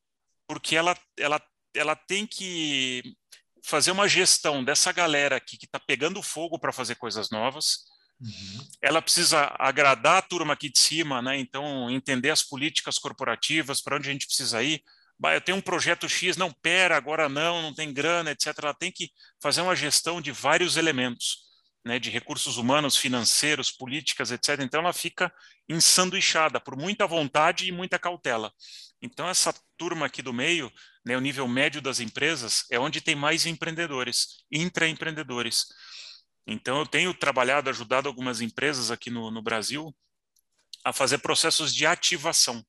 porque 0.46 0.76
ela, 0.76 0.96
ela, 1.18 1.42
ela 1.74 1.96
tem 1.96 2.24
que 2.24 3.02
fazer 3.64 3.90
uma 3.90 4.08
gestão 4.08 4.62
dessa 4.62 4.92
galera 4.92 5.34
aqui 5.34 5.58
que 5.58 5.66
está 5.66 5.80
pegando 5.80 6.22
fogo 6.22 6.56
para 6.56 6.72
fazer 6.72 6.94
coisas 6.94 7.30
novas. 7.30 7.78
Uhum. 8.20 8.68
Ela 8.80 9.02
precisa 9.02 9.52
agradar 9.58 10.18
a 10.18 10.22
turma 10.22 10.52
aqui 10.52 10.68
de 10.68 10.78
cima, 10.78 11.20
né? 11.20 11.36
Então, 11.36 11.90
entender 11.90 12.30
as 12.30 12.44
políticas 12.44 12.96
corporativas, 12.96 13.80
para 13.80 13.96
onde 13.96 14.08
a 14.08 14.12
gente 14.12 14.26
precisa 14.26 14.62
ir. 14.62 14.80
Eu 15.30 15.40
tenho 15.40 15.58
um 15.58 15.62
projeto 15.62 16.08
X, 16.08 16.36
não, 16.36 16.52
pera, 16.52 16.96
agora 16.96 17.28
não, 17.28 17.62
não 17.62 17.74
tem 17.74 17.92
grana, 17.92 18.32
etc. 18.32 18.46
Ela 18.62 18.74
tem 18.74 18.90
que 18.90 19.10
fazer 19.40 19.60
uma 19.60 19.76
gestão 19.76 20.20
de 20.20 20.32
vários 20.32 20.76
elementos, 20.76 21.38
né? 21.84 21.98
De 21.98 22.10
recursos 22.10 22.56
humanos, 22.56 22.96
financeiros, 22.96 23.70
políticas, 23.70 24.30
etc. 24.30 24.60
Então, 24.60 24.80
ela 24.80 24.92
fica 24.92 25.32
ensanduichada 25.68 26.60
por 26.60 26.76
muita 26.76 27.06
vontade 27.06 27.66
e 27.66 27.72
muita 27.72 27.98
cautela. 27.98 28.52
Então, 29.00 29.28
essa 29.28 29.54
turma 29.76 30.06
aqui 30.06 30.22
do 30.22 30.32
meio, 30.32 30.72
né, 31.04 31.16
o 31.16 31.20
nível 31.20 31.46
médio 31.48 31.82
das 31.82 31.98
empresas, 31.98 32.64
é 32.70 32.78
onde 32.78 33.00
tem 33.00 33.16
mais 33.16 33.46
empreendedores, 33.46 34.44
intraempreendedores. 34.50 35.66
Então, 36.46 36.78
eu 36.78 36.86
tenho 36.86 37.12
trabalhado, 37.12 37.70
ajudado 37.70 38.08
algumas 38.08 38.40
empresas 38.40 38.90
aqui 38.90 39.10
no, 39.10 39.30
no 39.30 39.42
Brasil 39.42 39.94
a 40.84 40.92
fazer 40.92 41.18
processos 41.18 41.74
de 41.74 41.86
ativação. 41.86 42.64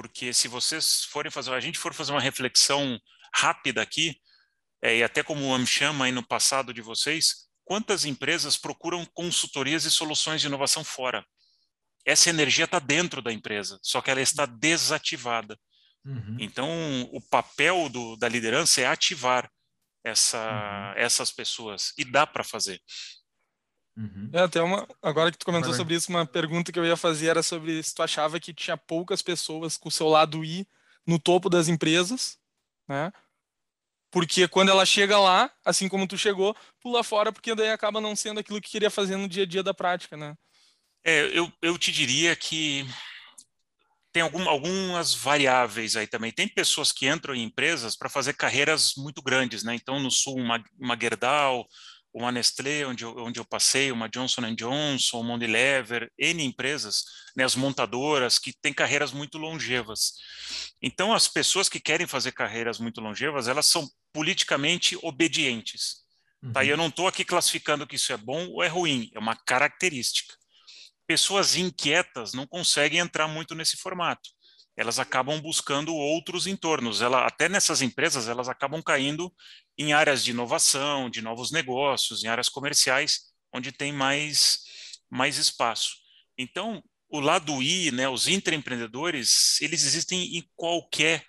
Porque 0.00 0.32
se 0.32 0.46
vocês 0.46 1.04
forem 1.04 1.30
fazer, 1.30 1.52
a 1.52 1.60
gente 1.60 1.78
for 1.78 1.92
fazer 1.92 2.12
uma 2.12 2.20
reflexão 2.20 3.00
rápida 3.34 3.82
aqui, 3.82 4.16
é, 4.80 4.98
e 4.98 5.02
até 5.02 5.22
como 5.22 5.44
o 5.44 5.54
AmCham 5.54 6.02
aí 6.02 6.12
no 6.12 6.24
passado 6.24 6.72
de 6.72 6.80
vocês, 6.80 7.48
quantas 7.64 8.04
empresas 8.04 8.56
procuram 8.56 9.04
consultorias 9.06 9.84
e 9.84 9.90
soluções 9.90 10.40
de 10.40 10.46
inovação 10.46 10.84
fora? 10.84 11.24
essa 12.08 12.30
energia 12.30 12.64
está 12.64 12.78
dentro 12.78 13.20
da 13.20 13.30
empresa, 13.30 13.78
só 13.82 14.00
que 14.00 14.10
ela 14.10 14.22
está 14.22 14.46
desativada. 14.46 15.58
Uhum. 16.06 16.36
Então, 16.40 16.70
o 17.12 17.20
papel 17.20 17.90
do, 17.90 18.16
da 18.16 18.26
liderança 18.26 18.80
é 18.80 18.86
ativar 18.86 19.50
essa, 20.02 20.38
uhum. 20.38 21.02
essas 21.02 21.30
pessoas, 21.30 21.92
e 21.98 22.04
dá 22.06 22.26
para 22.26 22.42
fazer. 22.42 22.80
Uhum. 23.98 24.30
É, 24.32 24.42
até 24.42 24.62
uma, 24.62 24.86
agora 25.02 25.32
que 25.32 25.36
tu 25.36 25.44
comentou 25.44 25.74
sobre 25.74 25.96
isso, 25.96 26.08
uma 26.08 26.24
pergunta 26.24 26.70
que 26.70 26.78
eu 26.78 26.86
ia 26.86 26.96
fazer 26.96 27.26
era 27.26 27.42
sobre 27.42 27.82
se 27.82 27.92
tu 27.92 28.00
achava 28.00 28.38
que 28.38 28.54
tinha 28.54 28.76
poucas 28.76 29.20
pessoas 29.20 29.76
com 29.76 29.88
o 29.88 29.92
seu 29.92 30.06
lado 30.06 30.44
I 30.44 30.64
no 31.04 31.18
topo 31.18 31.50
das 31.50 31.66
empresas, 31.66 32.38
né? 32.86 33.12
Porque 34.08 34.46
quando 34.46 34.68
ela 34.68 34.86
chega 34.86 35.18
lá, 35.18 35.50
assim 35.64 35.88
como 35.88 36.06
tu 36.06 36.16
chegou, 36.16 36.56
pula 36.80 37.02
fora, 37.02 37.32
porque 37.32 37.56
daí 37.56 37.70
acaba 37.70 38.00
não 38.00 38.14
sendo 38.14 38.38
aquilo 38.38 38.60
que 38.60 38.70
queria 38.70 38.88
fazer 38.88 39.16
no 39.16 39.28
dia 39.28 39.42
a 39.42 39.46
dia 39.46 39.64
da 39.64 39.74
prática, 39.74 40.16
né? 40.16 40.36
É, 41.04 41.36
eu, 41.36 41.52
eu 41.60 41.76
te 41.76 41.90
diria 41.90 42.36
que 42.36 42.86
tem 44.12 44.22
algum, 44.22 44.48
algumas 44.48 45.12
variáveis 45.12 45.96
aí 45.96 46.06
também. 46.06 46.30
Tem 46.30 46.48
pessoas 46.48 46.92
que 46.92 47.08
entram 47.08 47.34
em 47.34 47.42
empresas 47.42 47.96
para 47.96 48.08
fazer 48.08 48.34
carreiras 48.34 48.92
muito 48.96 49.20
grandes, 49.20 49.64
né? 49.64 49.74
Então, 49.74 49.98
no 49.98 50.10
Sul, 50.10 50.36
uma, 50.36 50.62
uma 50.78 50.96
Gerdau, 50.98 51.66
uma 52.18 52.32
Nestlé, 52.32 52.86
onde 52.86 53.04
eu, 53.04 53.16
onde 53.18 53.40
eu 53.40 53.44
passei, 53.44 53.90
uma 53.92 54.08
Johnson 54.08 54.54
Johnson, 54.54 55.20
uma 55.20 55.34
Unilever, 55.34 56.10
N 56.18 56.44
empresas, 56.44 57.04
né, 57.36 57.44
as 57.44 57.54
montadoras, 57.54 58.38
que 58.38 58.52
têm 58.52 58.72
carreiras 58.72 59.12
muito 59.12 59.38
longevas. 59.38 60.14
Então, 60.82 61.14
as 61.14 61.28
pessoas 61.28 61.68
que 61.68 61.80
querem 61.80 62.06
fazer 62.06 62.32
carreiras 62.32 62.78
muito 62.78 63.00
longevas, 63.00 63.48
elas 63.48 63.66
são 63.66 63.88
politicamente 64.12 64.98
obedientes. 65.02 65.98
Uhum. 66.42 66.52
Tá? 66.52 66.62
E 66.62 66.66
uhum. 66.66 66.72
eu 66.72 66.76
não 66.76 66.88
estou 66.88 67.06
aqui 67.06 67.24
classificando 67.24 67.86
que 67.86 67.96
isso 67.96 68.12
é 68.12 68.16
bom 68.16 68.48
ou 68.48 68.62
é 68.62 68.68
ruim, 68.68 69.10
é 69.14 69.18
uma 69.18 69.36
característica 69.36 70.38
pessoas 71.08 71.56
inquietas 71.56 72.34
não 72.34 72.46
conseguem 72.46 73.00
entrar 73.00 73.26
muito 73.26 73.54
nesse 73.54 73.78
formato. 73.78 74.28
Elas 74.78 75.00
acabam 75.00 75.40
buscando 75.40 75.92
outros 75.92 76.46
entornos. 76.46 77.02
Ela, 77.02 77.26
até 77.26 77.48
nessas 77.48 77.82
empresas, 77.82 78.28
elas 78.28 78.48
acabam 78.48 78.80
caindo 78.80 79.34
em 79.76 79.92
áreas 79.92 80.22
de 80.22 80.30
inovação, 80.30 81.10
de 81.10 81.20
novos 81.20 81.50
negócios, 81.50 82.22
em 82.22 82.28
áreas 82.28 82.48
comerciais, 82.48 83.22
onde 83.52 83.72
tem 83.72 83.92
mais, 83.92 84.60
mais 85.10 85.36
espaço. 85.36 85.96
Então, 86.38 86.80
o 87.08 87.18
lado 87.18 87.60
I, 87.60 87.90
né, 87.90 88.08
os 88.08 88.28
intraempreendedores, 88.28 89.60
eles 89.60 89.82
existem 89.82 90.36
em 90.36 90.48
qualquer 90.54 91.24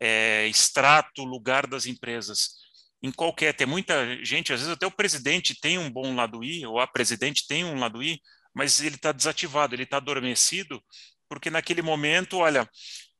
é, 0.00 0.48
extrato, 0.48 1.22
lugar 1.22 1.68
das 1.68 1.86
empresas. 1.86 2.56
Em 3.00 3.12
qualquer, 3.12 3.54
tem 3.54 3.68
muita 3.68 4.16
gente, 4.24 4.52
às 4.52 4.58
vezes 4.58 4.74
até 4.74 4.84
o 4.84 4.90
presidente 4.90 5.60
tem 5.60 5.78
um 5.78 5.88
bom 5.88 6.12
lado 6.12 6.42
I, 6.42 6.66
ou 6.66 6.80
a 6.80 6.88
presidente 6.88 7.46
tem 7.46 7.62
um 7.64 7.78
lado 7.78 8.02
I, 8.02 8.20
mas 8.52 8.80
ele 8.80 8.96
está 8.96 9.12
desativado, 9.12 9.76
ele 9.76 9.84
está 9.84 9.98
adormecido, 9.98 10.82
porque 11.28 11.50
naquele 11.50 11.82
momento, 11.82 12.38
olha, 12.38 12.68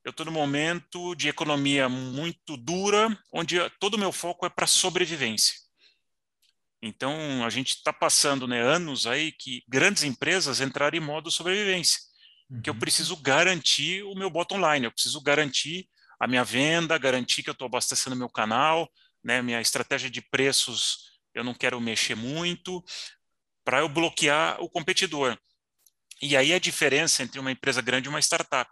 eu 0.03 0.11
estou 0.11 0.25
no 0.25 0.31
momento 0.31 1.15
de 1.15 1.27
economia 1.27 1.89
muito 1.89 2.55
dura, 2.57 3.17
onde 3.33 3.57
todo 3.79 3.95
o 3.95 3.99
meu 3.99 4.11
foco 4.11 4.45
é 4.45 4.49
para 4.49 4.67
sobrevivência. 4.67 5.55
Então, 6.81 7.43
a 7.43 7.49
gente 7.49 7.69
está 7.69 7.91
passando 7.91 8.47
né, 8.47 8.61
anos 8.61 9.07
aí 9.07 9.31
que 9.31 9.63
grandes 9.67 10.03
empresas 10.03 10.61
entraram 10.61 10.97
em 10.97 11.01
modo 11.01 11.31
sobrevivência, 11.31 11.99
uhum. 12.49 12.61
que 12.61 12.69
eu 12.69 12.73
uhum. 12.73 12.79
preciso 12.79 13.15
garantir 13.17 14.03
o 14.03 14.13
meu 14.13 14.29
bottom 14.29 14.57
line, 14.57 14.85
eu 14.85 14.91
preciso 14.91 15.19
garantir 15.21 15.89
a 16.19 16.27
minha 16.27 16.43
venda, 16.43 16.97
garantir 16.97 17.41
que 17.41 17.49
eu 17.49 17.53
estou 17.53 17.65
abastecendo 17.65 18.15
meu 18.15 18.29
canal, 18.29 18.87
né, 19.23 19.41
minha 19.41 19.59
estratégia 19.59 20.09
de 20.09 20.21
preços 20.21 21.15
eu 21.35 21.43
não 21.43 21.53
quero 21.53 21.79
mexer 21.81 22.15
muito, 22.15 22.83
para 23.63 23.79
eu 23.79 23.89
bloquear 23.89 24.59
o 24.61 24.69
competidor. 24.69 25.37
E 26.21 26.35
aí 26.37 26.53
a 26.53 26.59
diferença 26.59 27.23
entre 27.23 27.39
uma 27.39 27.51
empresa 27.51 27.81
grande 27.81 28.07
e 28.07 28.09
uma 28.09 28.19
startup. 28.19 28.71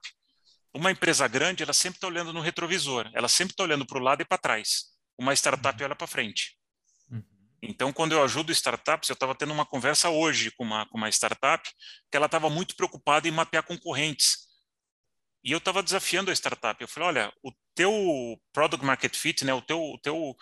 Uma 0.73 0.91
empresa 0.91 1.27
grande, 1.27 1.61
ela 1.61 1.73
sempre 1.73 1.97
está 1.97 2.07
olhando 2.07 2.33
no 2.33 2.41
retrovisor, 2.41 3.09
ela 3.13 3.27
sempre 3.27 3.53
está 3.53 3.63
olhando 3.63 3.85
para 3.85 3.97
o 3.97 4.01
lado 4.01 4.21
e 4.21 4.25
para 4.25 4.37
trás. 4.37 4.85
Uma 5.17 5.33
startup 5.33 5.77
uhum. 5.77 5.85
olha 5.85 5.95
para 5.95 6.07
frente. 6.07 6.57
Uhum. 7.11 7.23
Então, 7.61 7.93
quando 7.93 8.13
eu 8.13 8.23
ajudo 8.23 8.51
startups, 8.51 9.09
eu 9.09 9.13
estava 9.13 9.35
tendo 9.35 9.53
uma 9.53 9.65
conversa 9.65 10.09
hoje 10.09 10.51
com 10.51 10.63
uma, 10.63 10.87
com 10.87 10.97
uma 10.97 11.09
startup 11.09 11.63
que 12.09 12.17
ela 12.17 12.25
estava 12.25 12.49
muito 12.49 12.75
preocupada 12.75 13.27
em 13.27 13.31
mapear 13.31 13.63
concorrentes. 13.63 14.47
E 15.43 15.51
eu 15.51 15.59
estava 15.59 15.83
desafiando 15.83 16.31
a 16.31 16.33
startup. 16.33 16.81
Eu 16.81 16.87
falei, 16.87 17.09
olha, 17.09 17.33
o 17.43 17.51
teu 17.75 18.41
product 18.51 18.83
market 18.83 19.15
fit, 19.15 19.45
né, 19.45 19.53
o 19.53 19.61
teu, 19.61 19.79
o 19.79 19.99
teu, 19.99 20.35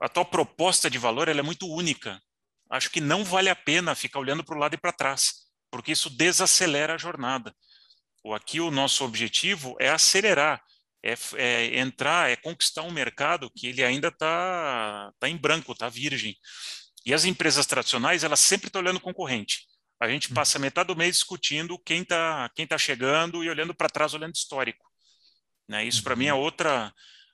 a 0.00 0.08
tua 0.08 0.24
proposta 0.24 0.90
de 0.90 0.98
valor, 0.98 1.28
ela 1.28 1.40
é 1.40 1.42
muito 1.42 1.66
única. 1.66 2.20
Acho 2.70 2.90
que 2.90 3.00
não 3.00 3.24
vale 3.24 3.48
a 3.48 3.56
pena 3.56 3.94
ficar 3.94 4.18
olhando 4.18 4.44
para 4.44 4.56
o 4.56 4.58
lado 4.58 4.74
e 4.74 4.78
para 4.78 4.92
trás, 4.92 5.46
porque 5.72 5.92
isso 5.92 6.10
desacelera 6.10 6.94
a 6.94 6.98
jornada. 6.98 7.52
O 8.22 8.34
aqui 8.34 8.60
o 8.60 8.70
nosso 8.70 9.04
objetivo 9.04 9.74
é 9.80 9.88
acelerar, 9.88 10.62
é, 11.02 11.16
é 11.36 11.78
entrar, 11.80 12.30
é 12.30 12.36
conquistar 12.36 12.82
um 12.82 12.92
mercado 12.92 13.50
que 13.50 13.66
ele 13.66 13.82
ainda 13.82 14.08
está 14.08 15.10
tá 15.18 15.28
em 15.28 15.36
branco, 15.36 15.72
está 15.72 15.88
virgem. 15.88 16.36
E 17.04 17.12
as 17.12 17.24
empresas 17.24 17.66
tradicionais, 17.66 18.22
elas 18.22 18.38
sempre 18.38 18.68
estão 18.68 18.82
olhando 18.82 19.00
concorrente. 19.00 19.66
A 19.98 20.06
gente 20.08 20.30
hum. 20.30 20.34
passa 20.34 20.58
metade 20.58 20.88
do 20.88 20.96
mês 20.96 21.16
discutindo 21.16 21.78
quem 21.78 22.02
está 22.02 22.50
quem 22.54 22.66
tá 22.66 22.76
chegando 22.76 23.42
e 23.42 23.48
olhando 23.48 23.74
para 23.74 23.88
trás, 23.88 24.14
olhando 24.14 24.34
histórico. 24.34 24.84
Né? 25.68 25.84
Isso, 25.86 26.02
para 26.02 26.14
mim, 26.14 26.26
é 26.26 26.34
uhum. 26.34 26.40
outra, 26.40 26.92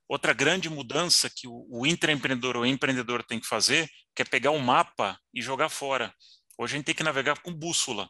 outra 0.09 0.33
grande 0.33 0.71
mudança 0.71 1.28
que 1.28 1.49
o, 1.49 1.66
o 1.68 1.87
intraempreendedor 1.87 2.57
ou 2.57 2.64
empreendedor 2.64 3.25
tem 3.25 3.40
que 3.40 3.47
fazer, 3.49 3.90
que 4.14 4.23
é 4.23 4.25
pegar 4.25 4.52
um 4.52 4.59
mapa 4.59 5.18
e 5.35 5.42
jogar 5.42 5.68
fora. 5.68 6.14
Hoje 6.57 6.75
a 6.75 6.76
gente 6.76 6.87
tem 6.87 6.95
que 6.95 7.02
navegar 7.02 7.40
com 7.40 7.52
bússola. 7.52 8.09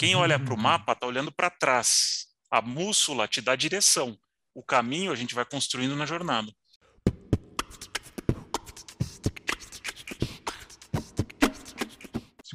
Quem 0.00 0.14
olha 0.14 0.38
para 0.38 0.54
o 0.54 0.56
uhum. 0.56 0.62
mapa 0.62 0.92
está 0.92 1.06
olhando 1.06 1.30
para 1.30 1.50
trás. 1.50 2.24
A 2.50 2.58
bússola 2.62 3.28
te 3.28 3.42
dá 3.42 3.54
direção. 3.54 4.16
O 4.54 4.62
caminho 4.62 5.12
a 5.12 5.14
gente 5.14 5.34
vai 5.34 5.44
construindo 5.44 5.94
na 5.94 6.06
jornada. 6.06 6.50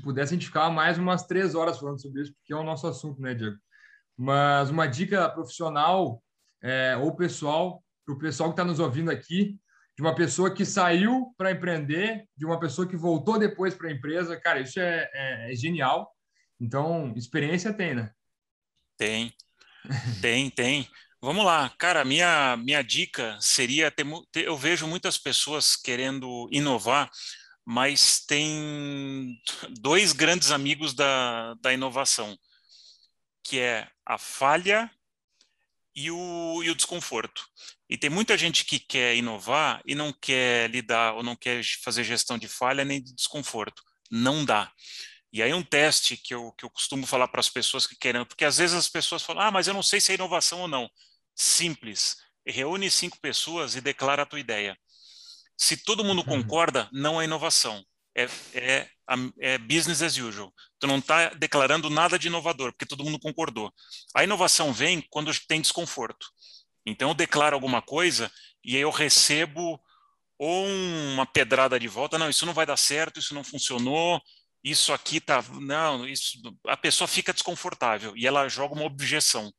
pudesse, 0.02 0.34
a 0.34 0.38
gente 0.38 0.48
ficava 0.48 0.72
mais 0.72 0.98
umas 0.98 1.26
três 1.26 1.54
horas 1.56 1.80
falando 1.80 2.02
sobre 2.02 2.22
isso, 2.22 2.34
porque 2.34 2.54
é 2.54 2.56
o 2.56 2.64
nosso 2.64 2.86
assunto, 2.88 3.22
né, 3.22 3.34
Diego? 3.36 3.58
Mas 4.18 4.72
uma 4.72 4.88
dica 4.88 5.30
profissional 5.30 6.22
é, 6.64 6.96
ou 6.98 7.16
pessoal, 7.16 7.84
para 8.06 8.16
o 8.16 8.20
pessoal 8.20 8.50
que 8.50 8.54
está 8.54 8.64
nos 8.64 8.80
ouvindo 8.80 9.10
aqui, 9.10 9.60
de 9.96 10.02
uma 10.04 10.14
pessoa 10.16 10.54
que 10.54 10.66
saiu 10.66 11.34
para 11.38 11.52
empreender, 11.52 12.28
de 12.36 12.46
uma 12.46 12.60
pessoa 12.60 12.88
que 12.88 12.96
voltou 12.96 13.38
depois 13.40 13.76
para 13.76 13.88
a 13.88 13.92
empresa, 13.92 14.40
cara, 14.40 14.60
isso 14.60 14.80
é, 14.80 15.10
é, 15.14 15.52
é 15.52 15.56
genial. 15.56 16.15
Então, 16.60 17.14
experiência 17.16 17.74
tem, 17.74 17.96
né? 17.96 18.12
Tem, 18.98 19.34
tem, 20.22 20.50
tem. 20.50 20.90
Vamos 21.22 21.46
lá, 21.46 21.70
cara. 21.78 22.06
Minha 22.06 22.56
minha 22.58 22.82
dica 22.82 23.38
seria 23.42 23.92
ter, 23.92 24.06
eu 24.36 24.58
vejo 24.58 24.88
muitas 24.88 25.18
pessoas 25.18 25.76
querendo 25.76 26.48
inovar 26.52 27.10
mas 27.66 28.20
tem 28.20 29.42
dois 29.80 30.14
grandes 30.14 30.52
amigos 30.52 30.94
da, 30.94 31.56
da 31.56 31.74
inovação, 31.74 32.38
que 33.44 33.60
é 33.60 33.90
a 34.06 34.20
falha 34.20 34.90
e 35.96 36.12
o, 36.12 36.62
e 36.64 36.70
o 36.70 36.76
desconforto. 36.76 37.44
E 37.90 37.98
tem 37.98 38.10
muita 38.10 38.38
gente 38.38 38.66
que 38.66 38.80
quer 38.80 39.16
inovar 39.16 39.82
e 39.84 39.96
não 39.96 40.14
quer 40.14 40.70
lidar 40.70 41.16
ou 41.16 41.24
não 41.24 41.36
quer 41.36 41.64
fazer 41.84 42.04
gestão 42.04 42.38
de 42.38 42.48
falha 42.48 42.86
nem 42.86 43.02
de 43.02 43.16
desconforto. 43.16 43.82
Não 44.12 44.46
dá. 44.46 44.72
E 45.36 45.44
aí 45.44 45.54
um 45.54 45.62
teste 45.62 46.16
que 46.16 46.34
eu, 46.34 46.54
que 46.54 46.64
eu 46.64 46.70
costumo 46.70 47.06
falar 47.06 47.28
para 47.28 47.42
as 47.42 47.50
pessoas 47.50 47.86
que 47.86 47.94
querem, 47.94 48.24
porque 48.24 48.46
às 48.46 48.58
vezes 48.58 48.74
as 48.74 48.88
pessoas 48.88 49.22
falam, 49.22 49.44
ah, 49.44 49.52
mas 49.52 49.68
eu 49.68 49.74
não 49.74 49.84
sei 49.84 50.00
se 50.00 50.14
é 50.14 50.16
inovação 50.16 50.62
ou 50.62 50.68
não. 50.70 50.90
Simples. 51.36 52.16
Reúne 52.48 52.90
cinco 52.90 53.20
pessoas 53.20 53.76
e 53.76 53.82
declara 53.82 54.24
a 54.24 54.26
tua 54.26 54.40
ideia. 54.40 54.78
Se 55.58 55.76
todo 55.76 56.06
mundo 56.06 56.20
uhum. 56.20 56.42
concorda, 56.42 56.88
não 56.90 57.20
é 57.20 57.26
inovação. 57.26 57.84
É, 58.16 58.30
é, 58.54 58.90
é 59.42 59.58
business 59.58 60.02
as 60.02 60.16
usual. 60.16 60.54
Tu 60.80 60.88
não 60.88 61.00
está 61.00 61.28
declarando 61.32 61.90
nada 61.90 62.18
de 62.18 62.28
inovador, 62.28 62.72
porque 62.72 62.86
todo 62.86 63.04
mundo 63.04 63.20
concordou. 63.20 63.74
A 64.16 64.24
inovação 64.24 64.72
vem 64.72 65.02
quando 65.10 65.38
tem 65.50 65.60
desconforto. 65.60 66.28
Então, 66.86 67.10
eu 67.10 67.14
declaro 67.14 67.56
alguma 67.56 67.82
coisa 67.82 68.32
e 68.64 68.78
aí 68.78 68.82
eu 68.82 68.90
recebo 68.90 69.78
ou 70.40 70.66
uma 70.66 71.26
pedrada 71.26 71.78
de 71.78 71.90
volta. 71.90 72.18
Não, 72.18 72.30
isso 72.30 72.46
não 72.46 72.54
vai 72.54 72.66
dar 72.66 72.78
certo, 72.78 73.20
isso 73.20 73.34
não 73.34 73.44
funcionou, 73.44 74.22
isso 74.66 74.92
aqui 74.92 75.22
tá. 75.22 75.44
Não, 75.62 76.08
isso. 76.08 76.40
A 76.68 76.76
pessoa 76.76 77.08
fica 77.08 77.32
desconfortável 77.32 78.18
e 78.18 78.26
ela 78.26 78.50
joga 78.50 78.74
uma 78.74 78.84
objeção. 78.84 79.54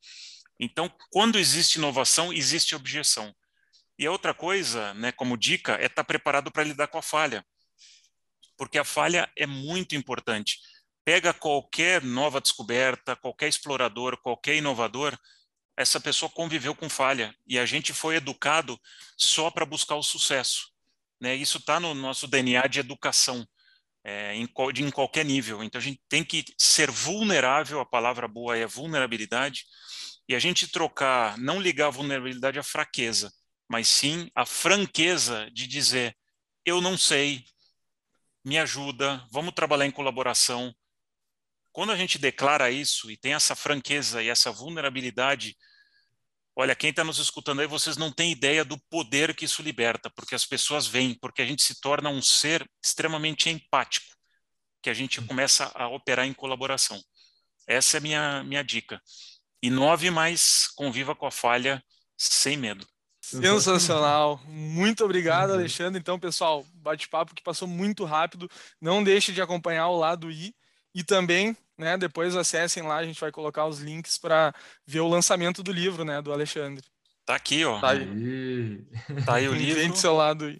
Então, 0.59 0.93
quando 1.11 1.39
existe 1.39 1.77
inovação, 1.77 2.33
existe 2.33 2.75
objeção. 2.75 3.33
E 3.97 4.05
a 4.05 4.11
outra 4.11 4.35
coisa, 4.35 4.93
né, 4.95 5.13
como 5.13 5.37
dica, 5.37 5.75
é 5.75 5.87
estar 5.87 6.03
tá 6.03 6.05
preparado 6.05 6.51
para 6.51 6.65
lidar 6.65 6.89
com 6.89 6.99
a 6.99 7.03
falha. 7.03 7.47
Porque 8.57 8.79
a 8.79 8.85
falha 8.85 9.31
é 9.37 9.47
muito 9.47 9.95
importante. 9.95 10.59
Pega 11.05 11.33
qualquer 11.33 12.03
nova 12.03 12.41
descoberta, 12.41 13.15
qualquer 13.15 13.49
explorador, 13.49 14.17
qualquer 14.21 14.57
inovador, 14.57 15.17
essa 15.77 16.01
pessoa 16.01 16.29
conviveu 16.29 16.75
com 16.75 16.89
falha 16.89 17.33
e 17.47 17.59
a 17.59 17.67
gente 17.67 17.93
foi 17.93 18.17
educado 18.17 18.81
só 19.17 19.53
para 19.53 19.65
buscar 19.65 19.95
o 19.95 20.03
sucesso. 20.03 20.73
Né? 21.21 21.37
Isso 21.37 21.59
está 21.59 21.79
no 21.79 21.95
nosso 21.95 22.27
DNA 22.27 22.67
de 22.67 22.81
educação, 22.81 23.47
é, 24.07 24.35
em, 24.35 24.49
de, 24.73 24.85
em 24.85 24.91
qualquer 24.91 25.25
nível. 25.25 25.65
Então 25.65 25.81
a 25.81 25.83
gente 25.83 26.01
tem 26.09 26.23
que 26.23 26.45
ser 26.57 26.91
vulnerável, 26.91 27.81
a 27.81 27.87
palavra 27.87 28.29
boa 28.29 28.57
é 28.57 28.67
vulnerabilidade, 28.67 29.65
e 30.29 30.35
a 30.35 30.39
gente 30.39 30.69
trocar, 30.69 31.37
não 31.39 31.61
ligar 31.61 31.89
a 31.89 31.91
vulnerabilidade 31.91 32.59
à 32.59 32.63
fraqueza 32.63 33.33
mas 33.69 33.89
sim 33.89 34.31
a 34.35 34.47
franqueza 34.47 35.51
de 35.53 35.67
dizer: 35.67 36.17
eu 36.65 36.81
não 36.81 36.97
sei, 36.97 37.45
me 38.45 38.59
ajuda, 38.59 39.25
vamos 39.31 39.55
trabalhar 39.55 39.87
em 39.87 39.91
colaboração. 39.91 40.75
Quando 41.73 41.93
a 41.93 41.97
gente 41.97 42.19
declara 42.19 42.71
isso 42.71 43.11
e 43.11 43.17
tem 43.17 43.35
essa 43.35 43.55
franqueza 43.55 44.23
e 44.23 44.29
essa 44.29 44.51
vulnerabilidade, 44.51 45.57
olha, 46.57 46.75
quem 46.75 46.91
está 46.91 47.05
nos 47.05 47.19
escutando 47.19 47.61
aí, 47.61 47.67
vocês 47.67 47.97
não 47.97 48.11
têm 48.11 48.33
ideia 48.33 48.65
do 48.65 48.79
poder 48.91 49.35
que 49.35 49.45
isso 49.45 49.63
liberta, 49.63 50.11
porque 50.11 50.35
as 50.35 50.47
pessoas 50.47 50.87
vêm, 50.87 51.15
porque 51.15 51.43
a 51.43 51.47
gente 51.47 51.63
se 51.63 51.79
torna 51.81 52.09
um 52.09 52.23
ser 52.23 52.69
extremamente 52.83 53.51
empático, 53.51 54.17
que 54.83 54.89
a 54.89 54.95
gente 54.95 55.21
começa 55.21 55.71
a 55.75 55.87
operar 55.89 56.27
em 56.27 56.33
colaboração. 56.33 56.99
Essa 57.67 57.97
é 57.97 57.99
a 57.99 58.01
minha, 58.01 58.45
minha 58.45 58.65
dica. 58.65 59.01
Inove 59.63 60.11
mais, 60.11 60.69
conviva 60.75 61.15
com 61.15 61.27
a 61.27 61.31
falha 61.31 61.83
sem 62.17 62.57
medo. 62.57 62.87
Sensacional. 63.21 64.41
Muito 64.47 65.05
obrigado, 65.05 65.51
uhum. 65.51 65.57
Alexandre. 65.57 66.01
Então, 66.01 66.19
pessoal, 66.19 66.65
bate-papo 66.75 67.35
que 67.35 67.43
passou 67.43 67.67
muito 67.67 68.05
rápido. 68.05 68.49
Não 68.81 69.03
deixe 69.03 69.33
de 69.33 69.43
acompanhar 69.43 69.89
o 69.89 69.99
lado 69.99 70.31
I 70.31 70.55
e 70.97 71.05
também, 71.05 71.55
né, 71.77 71.99
depois 71.99 72.35
acessem 72.35 72.83
lá, 72.83 72.97
a 72.97 73.05
gente 73.05 73.21
vai 73.21 73.31
colocar 73.31 73.67
os 73.67 73.81
links 73.81 74.17
para 74.17 74.55
ver 74.87 75.01
o 75.01 75.09
lançamento 75.09 75.63
do 75.63 75.71
livro, 75.71 76.07
né, 76.07 76.23
do 76.23 76.33
Alexandre. 76.33 76.83
Tá 77.27 77.35
aqui, 77.35 77.67
ó. 77.67 77.79
Tá 77.79 77.91
aí, 77.91 78.83
tá 79.27 79.35
aí 79.35 79.47
o 79.47 79.53
livro. 79.55 79.75
Vem 79.83 79.91
do 79.91 79.99
seu 79.99 80.15
lado 80.15 80.47
aí. 80.47 80.59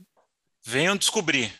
Venham 0.63 0.95
descobrir. 0.95 1.51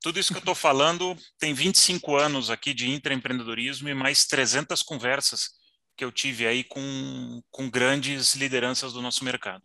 Tudo 0.00 0.18
isso 0.18 0.32
que 0.32 0.38
eu 0.38 0.42
estou 0.42 0.54
falando 0.54 1.14
tem 1.38 1.52
25 1.52 2.16
anos 2.16 2.48
aqui 2.48 2.72
de 2.72 2.90
intraempreendedorismo 2.90 3.90
e 3.90 3.94
mais 3.94 4.24
300 4.24 4.82
conversas 4.82 5.50
que 5.94 6.02
eu 6.02 6.10
tive 6.10 6.46
aí 6.46 6.64
com, 6.64 7.42
com 7.50 7.68
grandes 7.68 8.34
lideranças 8.34 8.94
do 8.94 9.02
nosso 9.02 9.22
mercado. 9.24 9.62